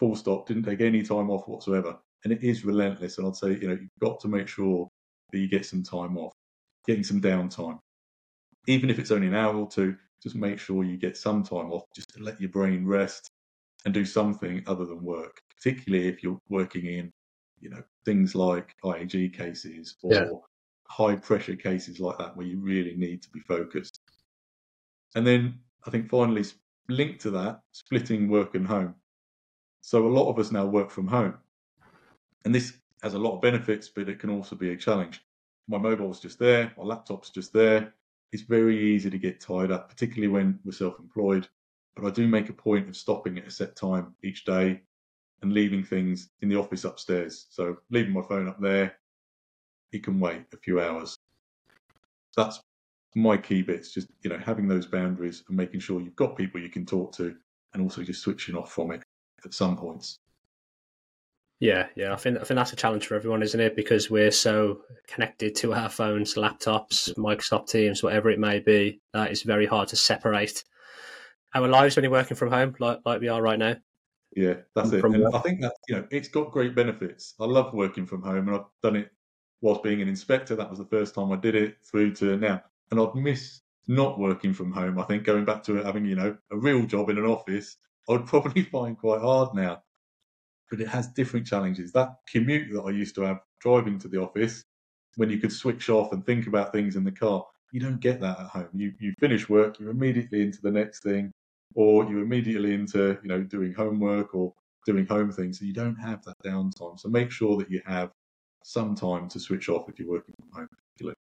full 0.01 0.15
stop, 0.15 0.47
didn't 0.47 0.63
take 0.63 0.81
any 0.81 1.03
time 1.03 1.29
off 1.29 1.47
whatsoever. 1.47 1.95
And 2.23 2.33
it 2.33 2.43
is 2.43 2.65
relentless. 2.65 3.19
And 3.19 3.27
I'd 3.27 3.35
say, 3.35 3.49
you 3.51 3.67
know, 3.67 3.77
you've 3.79 3.99
got 3.99 4.19
to 4.21 4.27
make 4.27 4.47
sure 4.47 4.89
that 5.31 5.37
you 5.37 5.47
get 5.47 5.63
some 5.63 5.83
time 5.83 6.17
off, 6.17 6.33
getting 6.87 7.03
some 7.03 7.21
downtime. 7.21 7.77
Even 8.67 8.89
if 8.89 8.97
it's 8.97 9.11
only 9.11 9.27
an 9.27 9.35
hour 9.35 9.55
or 9.55 9.69
two, 9.69 9.95
just 10.21 10.35
make 10.35 10.59
sure 10.59 10.83
you 10.83 10.97
get 10.97 11.17
some 11.17 11.43
time 11.43 11.71
off 11.71 11.83
just 11.95 12.09
to 12.15 12.23
let 12.23 12.41
your 12.41 12.49
brain 12.49 12.83
rest 12.85 13.29
and 13.85 13.93
do 13.93 14.03
something 14.03 14.63
other 14.65 14.85
than 14.85 15.03
work, 15.03 15.39
particularly 15.55 16.07
if 16.07 16.23
you're 16.23 16.39
working 16.49 16.87
in, 16.87 17.11
you 17.59 17.69
know, 17.69 17.83
things 18.03 18.33
like 18.33 18.73
IAG 18.83 19.35
cases 19.37 19.97
or 20.01 20.13
yeah. 20.13 20.25
high 20.87 21.15
pressure 21.15 21.55
cases 21.55 21.99
like 21.99 22.17
that 22.17 22.35
where 22.35 22.47
you 22.47 22.59
really 22.59 22.95
need 22.95 23.21
to 23.21 23.29
be 23.29 23.39
focused. 23.41 23.99
And 25.13 25.27
then 25.27 25.59
I 25.85 25.91
think 25.91 26.09
finally 26.09 26.45
linked 26.89 27.21
to 27.21 27.31
that, 27.31 27.61
splitting 27.71 28.29
work 28.29 28.55
and 28.55 28.65
home. 28.65 28.95
So 29.81 30.07
a 30.07 30.09
lot 30.09 30.29
of 30.29 30.37
us 30.37 30.51
now 30.51 30.65
work 30.65 30.91
from 30.91 31.07
home. 31.07 31.33
And 32.45 32.53
this 32.53 32.77
has 33.01 33.15
a 33.15 33.19
lot 33.19 33.35
of 33.35 33.41
benefits, 33.41 33.89
but 33.89 34.07
it 34.07 34.19
can 34.19 34.29
also 34.29 34.55
be 34.55 34.71
a 34.71 34.77
challenge. 34.77 35.25
My 35.67 35.79
mobile's 35.79 36.19
just 36.19 36.39
there, 36.39 36.71
my 36.77 36.83
laptop's 36.83 37.31
just 37.31 37.51
there. 37.51 37.93
It's 38.31 38.43
very 38.43 38.79
easy 38.93 39.09
to 39.09 39.17
get 39.17 39.41
tied 39.41 39.71
up, 39.71 39.89
particularly 39.89 40.27
when 40.27 40.59
we're 40.63 40.71
self 40.71 40.99
employed. 40.99 41.47
But 41.95 42.05
I 42.05 42.11
do 42.11 42.27
make 42.27 42.49
a 42.49 42.53
point 42.53 42.87
of 42.87 42.95
stopping 42.95 43.37
at 43.37 43.47
a 43.47 43.51
set 43.51 43.75
time 43.75 44.15
each 44.23 44.45
day 44.45 44.81
and 45.41 45.51
leaving 45.51 45.83
things 45.83 46.29
in 46.41 46.47
the 46.47 46.57
office 46.57 46.85
upstairs. 46.85 47.47
So 47.49 47.77
leaving 47.89 48.13
my 48.13 48.21
phone 48.21 48.47
up 48.47 48.61
there, 48.61 48.95
it 49.91 50.03
can 50.03 50.19
wait 50.19 50.45
a 50.53 50.57
few 50.57 50.79
hours. 50.79 51.17
That's 52.37 52.61
my 53.15 53.35
key 53.35 53.61
bits, 53.61 53.91
just 53.91 54.07
you 54.21 54.29
know, 54.29 54.37
having 54.37 54.67
those 54.67 54.85
boundaries 54.85 55.43
and 55.47 55.57
making 55.57 55.81
sure 55.81 55.99
you've 55.99 56.15
got 56.15 56.37
people 56.37 56.61
you 56.61 56.69
can 56.69 56.85
talk 56.85 57.11
to 57.13 57.35
and 57.73 57.81
also 57.83 58.03
just 58.03 58.21
switching 58.21 58.55
off 58.55 58.71
from 58.71 58.91
it 58.91 59.03
at 59.45 59.53
some 59.53 59.77
points. 59.77 60.19
Yeah, 61.59 61.87
yeah, 61.95 62.11
I 62.11 62.15
think 62.15 62.37
I 62.37 62.43
think 62.43 62.57
that's 62.57 62.73
a 62.73 62.75
challenge 62.75 63.05
for 63.05 63.13
everyone, 63.13 63.43
isn't 63.43 63.59
it? 63.59 63.75
Because 63.75 64.09
we're 64.09 64.31
so 64.31 64.81
connected 65.07 65.55
to 65.57 65.73
our 65.73 65.89
phones, 65.89 66.33
laptops, 66.33 67.15
Microsoft 67.17 67.69
Teams, 67.69 68.01
whatever 68.01 68.31
it 68.31 68.39
may 68.39 68.59
be, 68.59 68.99
that 69.13 69.29
it's 69.29 69.43
very 69.43 69.67
hard 69.67 69.89
to 69.89 69.95
separate 69.95 70.63
our 71.53 71.67
lives 71.67 71.95
when 71.95 72.03
you're 72.03 72.11
working 72.11 72.35
from 72.35 72.49
home, 72.49 72.75
like 72.79 73.01
like 73.05 73.21
we 73.21 73.27
are 73.27 73.41
right 73.41 73.59
now. 73.59 73.75
Yeah, 74.35 74.55
that's 74.73 74.91
it. 74.91 75.03
I 75.05 75.39
think 75.39 75.61
that 75.61 75.73
you 75.87 75.95
know 75.95 76.07
it's 76.09 76.29
got 76.29 76.51
great 76.51 76.73
benefits. 76.73 77.35
I 77.39 77.45
love 77.45 77.73
working 77.73 78.07
from 78.07 78.23
home, 78.23 78.47
and 78.47 78.57
I've 78.57 78.65
done 78.81 78.95
it 78.95 79.11
whilst 79.61 79.83
being 79.83 80.01
an 80.01 80.07
inspector. 80.07 80.55
That 80.55 80.69
was 80.69 80.79
the 80.79 80.85
first 80.85 81.13
time 81.13 81.31
I 81.31 81.35
did 81.35 81.55
it 81.55 81.75
through 81.83 82.15
to 82.15 82.37
now, 82.37 82.63
and 82.89 82.99
I'd 82.99 83.13
miss 83.13 83.61
not 83.87 84.19
working 84.19 84.53
from 84.53 84.71
home. 84.71 84.99
I 84.99 85.03
think 85.03 85.25
going 85.25 85.45
back 85.45 85.63
to 85.63 85.75
having 85.75 86.05
you 86.05 86.15
know 86.15 86.37
a 86.51 86.57
real 86.57 86.85
job 86.85 87.09
in 87.09 87.17
an 87.17 87.25
office, 87.25 87.77
I 88.09 88.13
would 88.13 88.25
probably 88.27 88.63
find 88.63 88.97
quite 88.97 89.21
hard 89.21 89.53
now 89.55 89.83
but 90.71 90.79
it 90.79 90.87
has 90.87 91.07
different 91.09 91.45
challenges. 91.45 91.91
That 91.91 92.15
commute 92.27 92.71
that 92.73 92.81
I 92.81 92.91
used 92.91 93.13
to 93.15 93.21
have 93.21 93.41
driving 93.59 93.99
to 93.99 94.07
the 94.07 94.21
office, 94.21 94.63
when 95.17 95.29
you 95.29 95.37
could 95.37 95.51
switch 95.51 95.89
off 95.89 96.13
and 96.13 96.25
think 96.25 96.47
about 96.47 96.71
things 96.71 96.95
in 96.95 97.03
the 97.03 97.11
car, 97.11 97.45
you 97.73 97.81
don't 97.81 97.99
get 97.99 98.21
that 98.21 98.39
at 98.39 98.47
home. 98.47 98.69
You 98.73 98.93
you 98.99 99.13
finish 99.19 99.49
work, 99.49 99.79
you're 99.79 99.91
immediately 99.91 100.41
into 100.41 100.61
the 100.61 100.71
next 100.71 101.03
thing, 101.03 101.31
or 101.75 102.05
you're 102.09 102.23
immediately 102.23 102.73
into 102.73 103.19
you 103.21 103.27
know 103.27 103.43
doing 103.43 103.73
homework 103.73 104.33
or 104.33 104.53
doing 104.85 105.05
home 105.05 105.31
things. 105.31 105.59
So 105.59 105.65
you 105.65 105.73
don't 105.73 105.95
have 105.95 106.23
that 106.23 106.37
downtime. 106.43 106.99
So 106.99 107.09
make 107.09 107.31
sure 107.31 107.57
that 107.57 107.69
you 107.69 107.81
have 107.85 108.11
some 108.63 108.95
time 108.95 109.27
to 109.29 109.39
switch 109.39 109.67
off 109.69 109.89
if 109.89 109.99
you're 109.99 110.09
working 110.09 110.35
from 110.39 110.49
home, 110.53 110.67
particularly. 110.69 111.17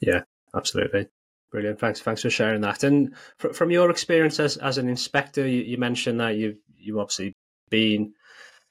Yeah, 0.00 0.20
absolutely. 0.54 1.08
Brilliant. 1.50 1.80
Thanks. 1.80 2.00
Thanks 2.00 2.22
for 2.22 2.30
sharing 2.30 2.60
that. 2.60 2.82
And 2.82 3.14
from 3.36 3.70
your 3.70 3.90
experience 3.90 4.38
as, 4.38 4.58
as 4.58 4.76
an 4.76 4.88
inspector, 4.88 5.46
you, 5.46 5.62
you 5.62 5.78
mentioned 5.78 6.20
that 6.20 6.36
you've 6.36 6.58
you've 6.76 6.98
obviously 6.98 7.34
been 7.70 8.12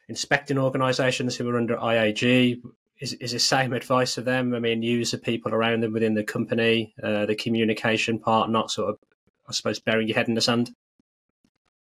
inspecting 0.07 0.57
organisations 0.57 1.35
who 1.35 1.49
are 1.49 1.57
under 1.57 1.77
IAG. 1.77 2.61
Is, 2.99 3.13
is 3.13 3.31
the 3.31 3.39
same 3.39 3.73
advice 3.73 4.15
for 4.15 4.21
them? 4.21 4.55
I 4.55 4.59
mean, 4.59 4.81
use 4.81 5.11
the 5.11 5.17
people 5.17 5.53
around 5.53 5.83
them 5.83 5.93
within 5.93 6.15
the 6.15 6.23
company, 6.23 6.93
uh, 7.01 7.25
the 7.27 7.35
communication 7.35 8.17
part, 8.17 8.49
not 8.49 8.71
sort 8.71 8.89
of, 8.89 8.99
I 9.47 9.53
suppose, 9.53 9.79
burying 9.79 10.07
your 10.07 10.17
head 10.17 10.27
in 10.27 10.33
the 10.33 10.41
sand. 10.41 10.71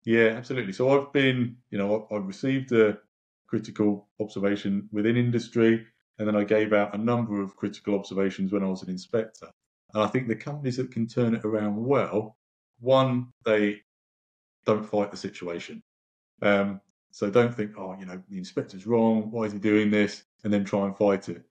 Yeah, 0.04 0.28
absolutely. 0.36 0.72
So 0.72 0.90
I've 0.90 1.12
been, 1.12 1.56
you 1.70 1.78
know, 1.78 2.06
I've 2.10 2.26
received 2.26 2.72
a 2.72 2.98
critical 3.46 4.08
observation 4.20 4.88
within 4.92 5.16
industry, 5.16 5.86
and 6.18 6.28
then 6.28 6.36
I 6.36 6.44
gave 6.44 6.72
out 6.72 6.94
a 6.94 6.98
number 6.98 7.40
of 7.42 7.56
critical 7.56 7.98
observations 7.98 8.52
when 8.52 8.62
I 8.62 8.68
was 8.68 8.82
an 8.82 8.90
inspector. 8.90 9.48
And 9.96 10.04
I 10.04 10.08
think 10.08 10.28
the 10.28 10.36
companies 10.36 10.76
that 10.76 10.90
can 10.90 11.06
turn 11.06 11.34
it 11.34 11.42
around 11.46 11.82
well, 11.82 12.36
one, 12.80 13.28
they 13.46 13.80
don't 14.66 14.84
fight 14.84 15.10
the 15.10 15.16
situation. 15.16 15.82
Um, 16.42 16.82
so 17.12 17.30
don't 17.30 17.54
think, 17.54 17.78
oh, 17.78 17.96
you 17.98 18.04
know, 18.04 18.22
the 18.28 18.36
inspector's 18.36 18.86
wrong. 18.86 19.30
Why 19.30 19.44
is 19.44 19.54
he 19.54 19.58
doing 19.58 19.90
this? 19.90 20.24
And 20.44 20.52
then 20.52 20.66
try 20.66 20.84
and 20.84 20.94
fight 20.94 21.30
it. 21.30 21.46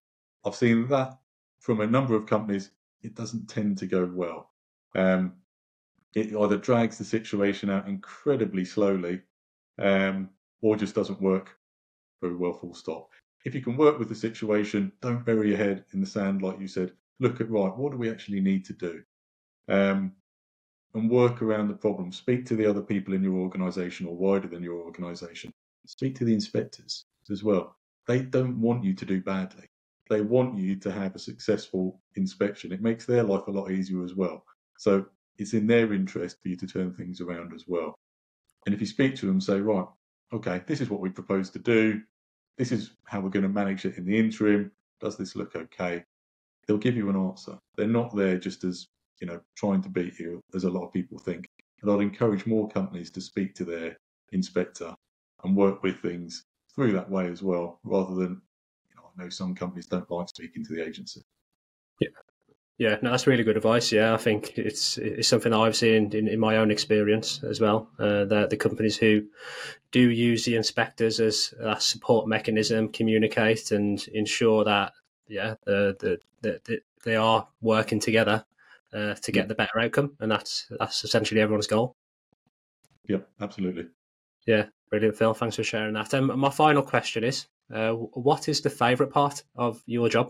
I've 0.46 0.54
seen 0.54 0.88
that 0.90 1.18
from 1.60 1.82
a 1.82 1.88
number 1.88 2.14
of 2.14 2.28
companies. 2.28 2.70
It 3.02 3.16
doesn't 3.16 3.50
tend 3.50 3.80
to 3.80 3.88
go 3.88 4.06
well. 4.14 4.52
Um, 4.94 5.34
it 6.14 6.36
either 6.36 6.58
drags 6.58 7.00
the 7.00 7.04
situation 7.04 7.72
out 7.72 7.88
incredibly 7.88 8.64
slowly, 8.64 9.22
um, 9.80 10.30
or 10.62 10.76
just 10.76 10.94
doesn't 10.94 11.20
work 11.20 11.58
very 12.22 12.36
well. 12.36 12.54
Full 12.54 12.76
stop. 12.76 13.10
If 13.44 13.56
you 13.56 13.62
can 13.62 13.76
work 13.76 13.98
with 13.98 14.10
the 14.10 14.14
situation, 14.14 14.92
don't 15.02 15.26
bury 15.26 15.50
your 15.50 15.58
head 15.58 15.86
in 15.94 16.00
the 16.00 16.06
sand, 16.06 16.44
like 16.44 16.60
you 16.60 16.68
said. 16.68 16.92
Look 17.20 17.42
at 17.42 17.50
right. 17.50 17.76
What 17.76 17.92
do 17.92 17.98
we 17.98 18.10
actually 18.10 18.42
need 18.42 18.66
to 18.66 18.74
do? 18.74 19.02
Um, 19.68 20.14
and 20.94 21.10
work 21.10 21.42
around 21.42 21.68
the 21.68 21.74
problem. 21.74 22.12
Speak 22.12 22.46
to 22.46 22.56
the 22.56 22.70
other 22.70 22.82
people 22.82 23.14
in 23.14 23.24
your 23.24 23.36
organization 23.36 24.08
or 24.08 24.16
wider 24.16 24.48
than 24.48 24.64
your 24.64 24.82
organization. 24.82 25.52
Speak 25.86 26.16
to 26.16 26.26
the 26.26 26.34
inspectors 26.34 27.06
as 27.30 27.44
well. 27.44 27.76
They 28.08 28.20
don't 28.20 28.60
want 28.62 28.84
you 28.84 28.94
to 28.94 29.06
do 29.06 29.22
badly. 29.22 29.66
They 30.10 30.22
want 30.22 30.58
you 30.58 30.76
to 30.78 30.92
have 30.92 31.16
a 31.16 31.20
successful 31.20 32.00
inspection. 32.16 32.72
It 32.72 32.82
makes 32.82 33.06
their 33.06 33.24
life 33.24 33.48
a 33.48 33.52
lot 33.52 33.72
easier 33.72 34.04
as 34.04 34.16
well. 34.16 34.44
So 34.78 35.06
it's 35.38 35.54
in 35.54 35.68
their 35.68 35.94
interest 35.94 36.38
for 36.42 36.50
you 36.50 36.56
to 36.58 36.68
turn 36.68 36.94
things 36.94 37.22
around 37.22 37.54
as 37.54 37.66
well. 37.68 37.96
And 38.66 38.74
if 38.74 38.82
you 38.82 38.88
speak 38.88 39.16
to 39.18 39.26
them, 39.26 39.42
say, 39.42 39.60
right, 39.60 39.86
okay, 40.34 40.62
this 40.66 40.82
is 40.82 40.90
what 40.90 41.02
we 41.02 41.10
propose 41.10 41.50
to 41.52 41.60
do. 41.60 42.02
This 42.58 42.72
is 42.72 42.92
how 43.06 43.20
we're 43.20 43.30
going 43.30 43.44
to 43.44 43.50
manage 43.50 43.86
it 43.86 43.98
in 43.98 44.06
the 44.06 44.18
interim. 44.18 44.72
Does 45.02 45.18
this 45.18 45.36
look 45.36 45.56
okay? 45.56 46.04
They'll 46.68 46.78
give 46.78 46.96
you 46.96 47.10
an 47.10 47.16
answer. 47.16 47.58
They're 47.76 47.88
not 47.88 48.16
there 48.16 48.38
just 48.38 48.64
as 48.64 48.88
you 49.20 49.28
know, 49.28 49.40
trying 49.56 49.82
to 49.84 49.90
beat 49.90 50.20
you, 50.20 50.42
as 50.54 50.64
a 50.64 50.70
lot 50.70 50.86
of 50.86 50.94
people 50.94 51.18
think. 51.18 51.48
And 51.82 51.92
I'd 51.92 52.02
encourage 52.02 52.46
more 52.46 52.68
companies 52.70 53.10
to 53.12 53.22
speak 53.22 53.54
to 53.56 53.66
their 53.66 53.98
inspector 54.32 54.94
and 55.44 55.56
work 55.56 55.84
with 55.84 56.00
things 56.00 56.46
through 56.74 56.94
that 56.94 57.10
way 57.10 57.28
as 57.28 57.42
well, 57.42 57.80
rather 57.84 58.16
than, 58.16 58.42
you 58.90 58.96
know, 58.96 59.04
I 59.18 59.24
know 59.24 59.30
some 59.30 59.56
companies 59.56 59.88
don't 59.88 60.10
like 60.10 60.30
speaking 60.30 60.64
to 60.66 60.74
the 60.74 60.86
agency. 60.86 61.22
Yeah. 62.00 62.10
Yeah, 62.78 62.98
no, 63.02 63.12
that's 63.12 63.26
really 63.26 63.46
good 63.46 63.56
advice. 63.56 63.90
Yeah, 63.94 64.14
I 64.14 64.18
think 64.18 64.58
it's 64.58 64.98
it's 64.98 65.30
something 65.30 65.54
I've 65.54 65.78
seen 65.78 66.12
in, 66.14 66.28
in 66.28 66.38
my 66.42 66.58
own 66.58 66.72
experience 66.72 67.42
as 67.42 67.62
well. 67.62 67.88
Uh, 67.98 68.26
the 68.26 68.48
the 68.50 68.58
companies 68.58 68.98
who 68.98 69.28
do 69.92 70.10
use 70.10 70.44
the 70.44 70.58
inspectors 70.58 71.22
as 71.22 71.54
a 71.62 71.80
support 71.80 72.28
mechanism, 72.28 72.90
communicate 72.90 73.72
and 73.72 74.06
ensure 74.10 74.66
that 74.66 74.92
yeah, 75.28 75.56
the, 75.66 75.96
the, 76.00 76.20
the, 76.42 76.62
the 76.66 76.80
they 77.04 77.16
are 77.16 77.48
working 77.62 78.00
together 78.00 78.46
uh, 78.94 79.14
to 79.16 79.32
get 79.32 79.48
the 79.48 79.56
better 79.56 79.80
outcome, 79.80 80.16
and 80.20 80.32
that's 80.32 80.68
that's 80.80 81.04
essentially 81.04 81.42
everyone's 81.42 81.68
goal. 81.68 81.96
Yep, 83.08 83.28
absolutely. 83.42 83.88
Yeah, 84.48 84.66
brilliant, 84.90 85.18
Phil. 85.18 85.34
Thanks 85.34 85.56
for 85.56 85.64
sharing 85.64 85.94
that. 85.94 86.14
Um, 86.14 86.38
my 86.40 86.50
final 86.50 86.82
question 86.82 87.24
is 87.24 87.48
uh, 87.74 87.92
what 87.92 88.48
is 88.48 88.62
the 88.62 88.70
favourite 88.70 89.12
part 89.12 89.44
of 89.56 89.82
your 89.86 90.10
job? 90.10 90.30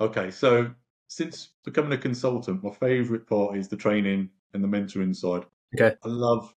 Okay, 0.00 0.30
so 0.30 0.70
since 1.08 1.50
becoming 1.64 1.92
a 1.92 1.98
consultant, 1.98 2.64
my 2.64 2.70
favourite 2.70 3.26
part 3.26 3.56
is 3.56 3.68
the 3.68 3.76
training 3.76 4.30
and 4.54 4.64
the 4.64 4.68
mentoring 4.68 5.14
side. 5.14 5.44
Okay. 5.74 5.96
I 6.02 6.08
love 6.08 6.54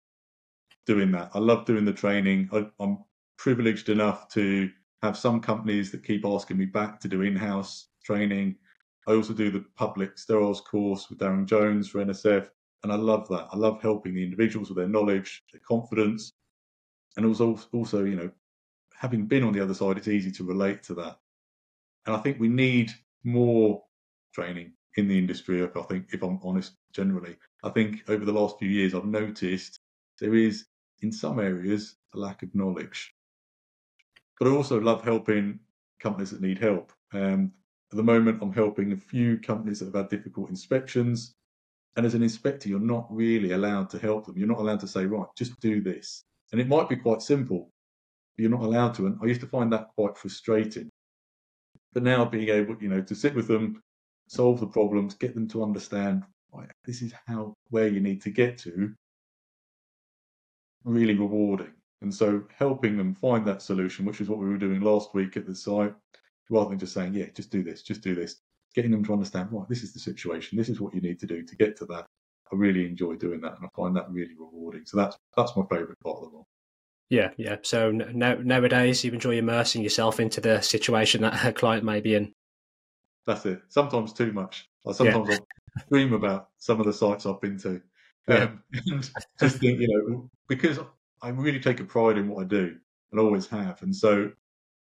doing 0.86 1.12
that. 1.12 1.30
I 1.34 1.38
love 1.38 1.66
doing 1.66 1.84
the 1.84 1.92
training. 1.92 2.48
I, 2.52 2.66
I'm 2.80 2.98
privileged 3.36 3.88
enough 3.88 4.28
to 4.30 4.70
have 5.04 5.18
some 5.18 5.38
companies 5.38 5.90
that 5.90 6.02
keep 6.02 6.24
asking 6.24 6.56
me 6.56 6.64
back 6.64 6.98
to 6.98 7.08
do 7.08 7.20
in-house 7.20 7.88
training. 8.02 8.56
I 9.06 9.12
also 9.12 9.34
do 9.34 9.50
the 9.50 9.64
public 9.76 10.16
steriles 10.16 10.64
course 10.64 11.10
with 11.10 11.18
Darren 11.18 11.44
Jones 11.44 11.88
for 11.88 12.02
NSF, 12.02 12.48
and 12.82 12.90
I 12.90 12.96
love 12.96 13.28
that. 13.28 13.48
I 13.52 13.56
love 13.56 13.82
helping 13.82 14.14
the 14.14 14.24
individuals 14.24 14.70
with 14.70 14.78
their 14.78 14.88
knowledge, 14.88 15.42
their 15.52 15.60
confidence, 15.60 16.32
and 17.16 17.26
also 17.26 17.58
also 17.72 18.04
you 18.04 18.16
know 18.16 18.30
having 18.96 19.26
been 19.26 19.44
on 19.44 19.52
the 19.52 19.62
other 19.62 19.74
side, 19.74 19.98
it's 19.98 20.08
easy 20.08 20.30
to 20.32 20.44
relate 20.44 20.82
to 20.84 20.94
that. 20.94 21.18
And 22.06 22.16
I 22.16 22.20
think 22.20 22.40
we 22.40 22.48
need 22.48 22.90
more 23.24 23.82
training 24.32 24.72
in 24.96 25.08
the 25.08 25.18
industry. 25.18 25.62
I 25.62 25.82
think, 25.82 26.06
if 26.12 26.22
I'm 26.22 26.40
honest, 26.42 26.76
generally, 26.92 27.36
I 27.62 27.70
think 27.70 28.04
over 28.08 28.24
the 28.24 28.32
last 28.32 28.58
few 28.58 28.68
years, 28.68 28.94
I've 28.94 29.04
noticed 29.04 29.80
there 30.18 30.34
is 30.34 30.64
in 31.02 31.12
some 31.12 31.40
areas 31.40 31.96
a 32.14 32.18
lack 32.18 32.42
of 32.42 32.54
knowledge. 32.54 33.14
But 34.38 34.48
I 34.48 34.50
also 34.50 34.80
love 34.80 35.04
helping 35.04 35.60
companies 36.00 36.30
that 36.30 36.40
need 36.40 36.58
help. 36.58 36.92
Um, 37.12 37.52
at 37.92 37.96
the 37.96 38.02
moment, 38.02 38.40
I'm 38.42 38.52
helping 38.52 38.92
a 38.92 38.96
few 38.96 39.38
companies 39.38 39.78
that 39.78 39.86
have 39.86 39.94
had 39.94 40.08
difficult 40.08 40.50
inspections. 40.50 41.34
And 41.96 42.04
as 42.04 42.14
an 42.14 42.22
inspector, 42.22 42.68
you're 42.68 42.80
not 42.80 43.06
really 43.08 43.52
allowed 43.52 43.88
to 43.90 43.98
help 43.98 44.26
them. 44.26 44.36
You're 44.36 44.48
not 44.48 44.58
allowed 44.58 44.80
to 44.80 44.88
say, 44.88 45.06
right, 45.06 45.28
just 45.38 45.58
do 45.60 45.80
this. 45.80 46.24
And 46.50 46.60
it 46.60 46.68
might 46.68 46.88
be 46.88 46.96
quite 46.96 47.22
simple, 47.22 47.70
but 48.36 48.42
you're 48.42 48.50
not 48.50 48.62
allowed 48.62 48.94
to. 48.94 49.06
And 49.06 49.18
I 49.22 49.26
used 49.26 49.40
to 49.42 49.46
find 49.46 49.72
that 49.72 49.88
quite 49.96 50.16
frustrating. 50.16 50.90
But 51.92 52.02
now 52.02 52.24
being 52.24 52.48
able, 52.48 52.76
you 52.80 52.88
know, 52.88 53.00
to 53.02 53.14
sit 53.14 53.34
with 53.34 53.46
them, 53.46 53.80
solve 54.26 54.58
the 54.58 54.66
problems, 54.66 55.14
get 55.14 55.34
them 55.34 55.46
to 55.48 55.62
understand, 55.62 56.24
right, 56.52 56.68
this 56.84 57.02
is 57.02 57.14
how, 57.26 57.54
where 57.70 57.86
you 57.86 58.00
need 58.00 58.20
to 58.22 58.30
get 58.30 58.58
to, 58.58 58.92
really 60.84 61.14
rewarding. 61.14 61.72
And 62.04 62.14
so 62.14 62.44
helping 62.54 62.98
them 62.98 63.14
find 63.14 63.46
that 63.46 63.62
solution, 63.62 64.04
which 64.04 64.20
is 64.20 64.28
what 64.28 64.38
we 64.38 64.46
were 64.46 64.58
doing 64.58 64.82
last 64.82 65.14
week 65.14 65.38
at 65.38 65.46
the 65.46 65.54
site, 65.54 65.94
rather 66.50 66.68
than 66.68 66.78
just 66.78 66.92
saying, 66.92 67.14
yeah, 67.14 67.24
just 67.34 67.50
do 67.50 67.64
this, 67.64 67.82
just 67.82 68.02
do 68.02 68.14
this, 68.14 68.42
getting 68.74 68.90
them 68.90 69.02
to 69.06 69.14
understand, 69.14 69.48
right, 69.50 69.66
this 69.70 69.82
is 69.82 69.94
the 69.94 69.98
situation, 69.98 70.58
this 70.58 70.68
is 70.68 70.82
what 70.82 70.94
you 70.94 71.00
need 71.00 71.18
to 71.20 71.26
do 71.26 71.42
to 71.42 71.56
get 71.56 71.78
to 71.78 71.86
that. 71.86 72.04
I 72.52 72.56
really 72.56 72.86
enjoy 72.86 73.14
doing 73.14 73.40
that, 73.40 73.56
and 73.56 73.64
I 73.64 73.68
find 73.74 73.96
that 73.96 74.10
really 74.10 74.34
rewarding. 74.38 74.84
So 74.84 74.98
that's 74.98 75.16
that's 75.34 75.56
my 75.56 75.62
favourite 75.62 75.98
part 76.00 76.18
of 76.18 76.24
the 76.24 76.28
role. 76.28 76.46
Yeah, 77.08 77.30
yeah. 77.38 77.56
So 77.62 77.90
no, 77.90 78.34
nowadays, 78.34 79.02
you 79.02 79.10
enjoy 79.10 79.38
immersing 79.38 79.82
yourself 79.82 80.20
into 80.20 80.42
the 80.42 80.60
situation 80.60 81.22
that 81.22 81.42
a 81.42 81.54
client 81.54 81.84
may 81.84 82.02
be 82.02 82.16
in. 82.16 82.34
That's 83.26 83.46
it. 83.46 83.62
Sometimes 83.70 84.12
too 84.12 84.30
much. 84.34 84.68
Like 84.84 84.96
sometimes 84.96 85.30
yeah. 85.30 85.38
I 85.78 85.82
dream 85.88 86.12
about 86.12 86.50
some 86.58 86.80
of 86.80 86.86
the 86.86 86.92
sites 86.92 87.24
I've 87.24 87.40
been 87.40 87.58
to, 87.60 87.80
um, 88.28 88.62
and 88.86 89.10
just 89.40 89.56
think, 89.56 89.80
you 89.80 89.88
know, 89.88 90.30
because 90.48 90.78
I 91.22 91.30
really 91.30 91.60
take 91.60 91.80
a 91.80 91.84
pride 91.84 92.18
in 92.18 92.28
what 92.28 92.42
I 92.42 92.46
do 92.46 92.76
and 93.10 93.20
always 93.20 93.46
have, 93.48 93.82
and 93.82 93.94
so 93.94 94.30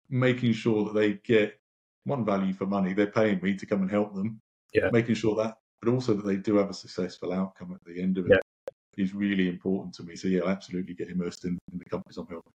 making 0.09 0.53
sure 0.53 0.85
that 0.85 0.95
they 0.95 1.15
get 1.25 1.59
one 2.05 2.25
value 2.25 2.53
for 2.53 2.67
money. 2.67 2.93
They're 2.93 3.07
paying 3.09 3.41
me 3.43 3.55
to 3.57 3.67
come 3.67 3.83
and 3.83 3.91
help 3.91 4.15
them. 4.15 4.41
Yeah. 4.73 4.91
Making 4.93 5.15
sure 5.15 5.35
that, 5.37 5.57
but 5.83 5.91
also 5.91 6.15
that 6.15 6.27
they 6.27 6.37
do 6.37 6.57
have 6.57 6.71
a 6.71 6.75
successful 6.75 7.33
outcome 7.33 7.73
at 7.73 7.85
the 7.85 8.01
end 8.01 8.19
of 8.19 8.27
it 8.27 8.33
yeah. 8.33 9.03
is 9.03 9.15
really 9.15 9.49
important 9.49 9.95
to 9.95 10.03
me. 10.03 10.17
So 10.17 10.29
yeah, 10.29 10.43
I 10.43 10.51
absolutely 10.51 10.95
get 10.95 11.09
immersed 11.09 11.45
in, 11.45 11.59
in 11.73 11.79
the 11.79 11.85
companies 11.85 12.17
I'm 12.17 12.27
helping. 12.27 12.53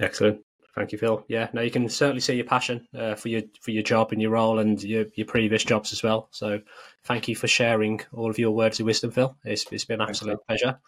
Excellent. 0.00 0.40
Thank 0.74 0.90
you, 0.90 0.98
Phil. 0.98 1.24
Yeah, 1.28 1.48
no, 1.52 1.60
you 1.60 1.70
can 1.70 1.88
certainly 1.88 2.20
see 2.20 2.34
your 2.34 2.46
passion 2.46 2.86
uh, 2.98 3.14
for 3.14 3.28
your 3.28 3.42
for 3.60 3.70
your 3.70 3.84
job 3.84 4.10
and 4.10 4.20
your 4.20 4.32
role 4.32 4.58
and 4.58 4.82
your, 4.82 5.04
your 5.14 5.26
previous 5.26 5.62
jobs 5.62 5.92
as 5.92 6.02
well. 6.02 6.28
So, 6.32 6.60
thank 7.04 7.28
you 7.28 7.36
for 7.36 7.46
sharing 7.46 8.00
all 8.12 8.28
of 8.28 8.40
your 8.40 8.50
words 8.50 8.80
of 8.80 8.86
wisdom, 8.86 9.12
Phil. 9.12 9.36
It's, 9.44 9.66
it's 9.70 9.84
been 9.84 10.00
an 10.00 10.08
absolute 10.08 10.40
Thanks, 10.48 10.62
pleasure, 10.62 10.80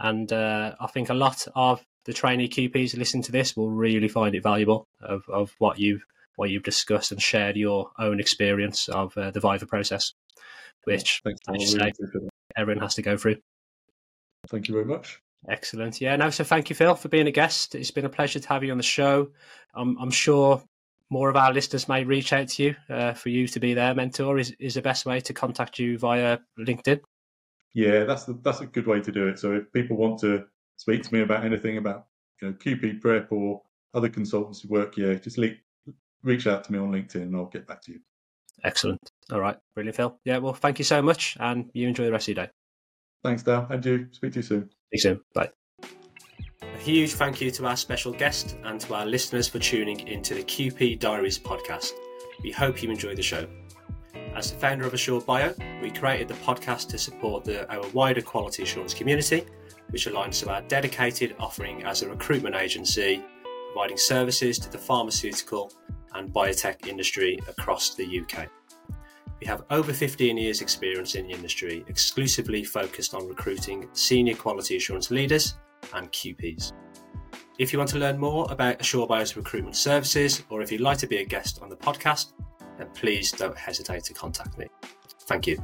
and 0.00 0.32
uh, 0.32 0.74
I 0.80 0.86
think 0.88 1.10
a 1.10 1.14
lot 1.14 1.46
of 1.54 1.84
the 2.06 2.12
trainee 2.12 2.48
QPs 2.48 2.96
listen 2.96 3.22
to 3.22 3.32
this 3.32 3.56
will 3.56 3.70
really 3.70 4.08
find 4.08 4.34
it 4.34 4.42
valuable 4.42 4.88
of, 5.00 5.22
of 5.28 5.54
what 5.58 5.78
you've 5.78 6.04
what 6.36 6.48
you've 6.48 6.62
discussed 6.62 7.12
and 7.12 7.20
shared 7.20 7.56
your 7.56 7.90
own 7.98 8.18
experience 8.18 8.88
of 8.88 9.14
uh, 9.18 9.30
the 9.30 9.40
Viva 9.40 9.66
process, 9.66 10.14
which 10.84 11.20
say, 11.64 11.92
everyone 12.56 12.80
has 12.80 12.94
to 12.94 13.02
go 13.02 13.18
through. 13.18 13.36
Thank 14.48 14.68
you 14.68 14.74
very 14.74 14.86
much. 14.86 15.20
Excellent. 15.48 16.00
Yeah, 16.00 16.16
no, 16.16 16.30
so 16.30 16.44
thank 16.44 16.70
you, 16.70 16.76
Phil, 16.76 16.94
for 16.94 17.08
being 17.08 17.26
a 17.26 17.30
guest. 17.30 17.74
It's 17.74 17.90
been 17.90 18.06
a 18.06 18.10
pleasure 18.10 18.40
to 18.40 18.48
have 18.48 18.64
you 18.64 18.72
on 18.72 18.78
the 18.78 18.82
show. 18.82 19.28
I'm, 19.74 19.98
I'm 19.98 20.10
sure 20.10 20.62
more 21.10 21.28
of 21.28 21.36
our 21.36 21.52
listeners 21.52 21.88
may 21.88 22.04
reach 22.04 22.32
out 22.32 22.48
to 22.48 22.62
you 22.62 22.76
uh, 22.88 23.12
for 23.12 23.28
you 23.28 23.46
to 23.48 23.60
be 23.60 23.74
their 23.74 23.94
mentor. 23.94 24.38
Is 24.38 24.54
is 24.58 24.74
the 24.74 24.82
best 24.82 25.04
way 25.04 25.20
to 25.20 25.34
contact 25.34 25.78
you 25.78 25.98
via 25.98 26.38
LinkedIn? 26.58 27.00
Yeah, 27.74 28.04
that's 28.04 28.24
the, 28.24 28.38
that's 28.42 28.60
a 28.60 28.66
good 28.66 28.86
way 28.86 29.00
to 29.00 29.12
do 29.12 29.28
it. 29.28 29.38
So 29.38 29.52
if 29.52 29.72
people 29.72 29.96
want 29.96 30.18
to 30.20 30.46
speak 30.76 31.02
to 31.04 31.14
me 31.14 31.22
about 31.22 31.44
anything 31.44 31.76
about 31.76 32.06
you 32.40 32.48
know 32.48 32.54
QP 32.54 33.00
prep 33.00 33.30
or 33.30 33.62
other 33.94 34.08
consultancy 34.08 34.66
work, 34.68 34.96
yeah, 34.96 35.14
just 35.14 35.38
reach 36.22 36.46
out 36.46 36.64
to 36.64 36.72
me 36.72 36.78
on 36.78 36.90
LinkedIn 36.92 37.22
and 37.22 37.36
I'll 37.36 37.46
get 37.46 37.66
back 37.66 37.82
to 37.82 37.92
you. 37.92 38.00
Excellent. 38.64 39.00
All 39.32 39.40
right. 39.40 39.56
Brilliant, 39.74 39.96
Phil. 39.96 40.18
Yeah, 40.24 40.38
well, 40.38 40.52
thank 40.52 40.78
you 40.78 40.84
so 40.84 41.00
much 41.00 41.36
and 41.40 41.70
you 41.72 41.88
enjoy 41.88 42.04
the 42.04 42.12
rest 42.12 42.28
of 42.28 42.36
your 42.36 42.46
day. 42.46 42.52
Thanks, 43.22 43.42
Dal. 43.42 43.66
And 43.70 43.84
you. 43.84 44.08
Speak 44.12 44.32
to 44.32 44.38
you 44.38 44.42
soon. 44.42 44.68
See 44.68 44.74
you 44.92 44.98
soon. 44.98 45.20
Bye. 45.34 45.50
A 46.62 46.78
huge 46.78 47.12
thank 47.12 47.40
you 47.40 47.50
to 47.52 47.66
our 47.66 47.76
special 47.76 48.12
guest 48.12 48.56
and 48.64 48.80
to 48.80 48.94
our 48.94 49.06
listeners 49.06 49.48
for 49.48 49.58
tuning 49.58 50.06
into 50.08 50.34
the 50.34 50.42
QP 50.42 50.98
Diaries 50.98 51.38
podcast. 51.38 51.92
We 52.42 52.50
hope 52.50 52.82
you 52.82 52.90
enjoy 52.90 53.14
the 53.14 53.22
show. 53.22 53.46
As 54.34 54.52
the 54.52 54.58
founder 54.58 54.86
of 54.86 54.94
Assured 54.94 55.26
Bio, 55.26 55.52
we 55.82 55.90
created 55.90 56.28
the 56.28 56.34
podcast 56.34 56.88
to 56.90 56.98
support 56.98 57.44
the, 57.44 57.70
our 57.72 57.86
wider 57.88 58.22
quality 58.22 58.62
assurance 58.62 58.94
community, 58.94 59.44
which 59.90 60.06
aligns 60.06 60.40
to 60.40 60.50
our 60.50 60.62
dedicated 60.62 61.34
offering 61.38 61.82
as 61.84 62.02
a 62.02 62.08
recruitment 62.08 62.54
agency, 62.54 63.24
providing 63.72 63.96
services 63.96 64.58
to 64.60 64.70
the 64.70 64.78
pharmaceutical 64.78 65.72
and 66.14 66.32
biotech 66.32 66.86
industry 66.86 67.38
across 67.48 67.94
the 67.94 68.20
UK. 68.20 68.46
We 69.40 69.46
have 69.46 69.64
over 69.70 69.92
15 69.92 70.36
years' 70.36 70.60
experience 70.60 71.16
in 71.16 71.26
the 71.26 71.32
industry, 71.32 71.84
exclusively 71.88 72.62
focused 72.62 73.14
on 73.14 73.26
recruiting 73.26 73.88
senior 73.94 74.36
quality 74.36 74.76
assurance 74.76 75.10
leaders 75.10 75.56
and 75.92 76.10
QPs. 76.12 76.72
If 77.58 77.72
you 77.72 77.78
want 77.78 77.90
to 77.90 77.98
learn 77.98 78.18
more 78.18 78.46
about 78.50 78.80
Assure 78.80 79.06
Bio's 79.06 79.36
recruitment 79.36 79.76
services, 79.76 80.42
or 80.50 80.62
if 80.62 80.70
you'd 80.70 80.80
like 80.80 80.98
to 80.98 81.06
be 81.06 81.18
a 81.18 81.24
guest 81.24 81.60
on 81.62 81.68
the 81.68 81.76
podcast, 81.76 82.32
please 82.86 83.32
don't 83.32 83.56
hesitate 83.56 84.04
to 84.04 84.14
contact 84.14 84.56
me. 84.58 84.66
Thank 85.22 85.46
you. 85.46 85.62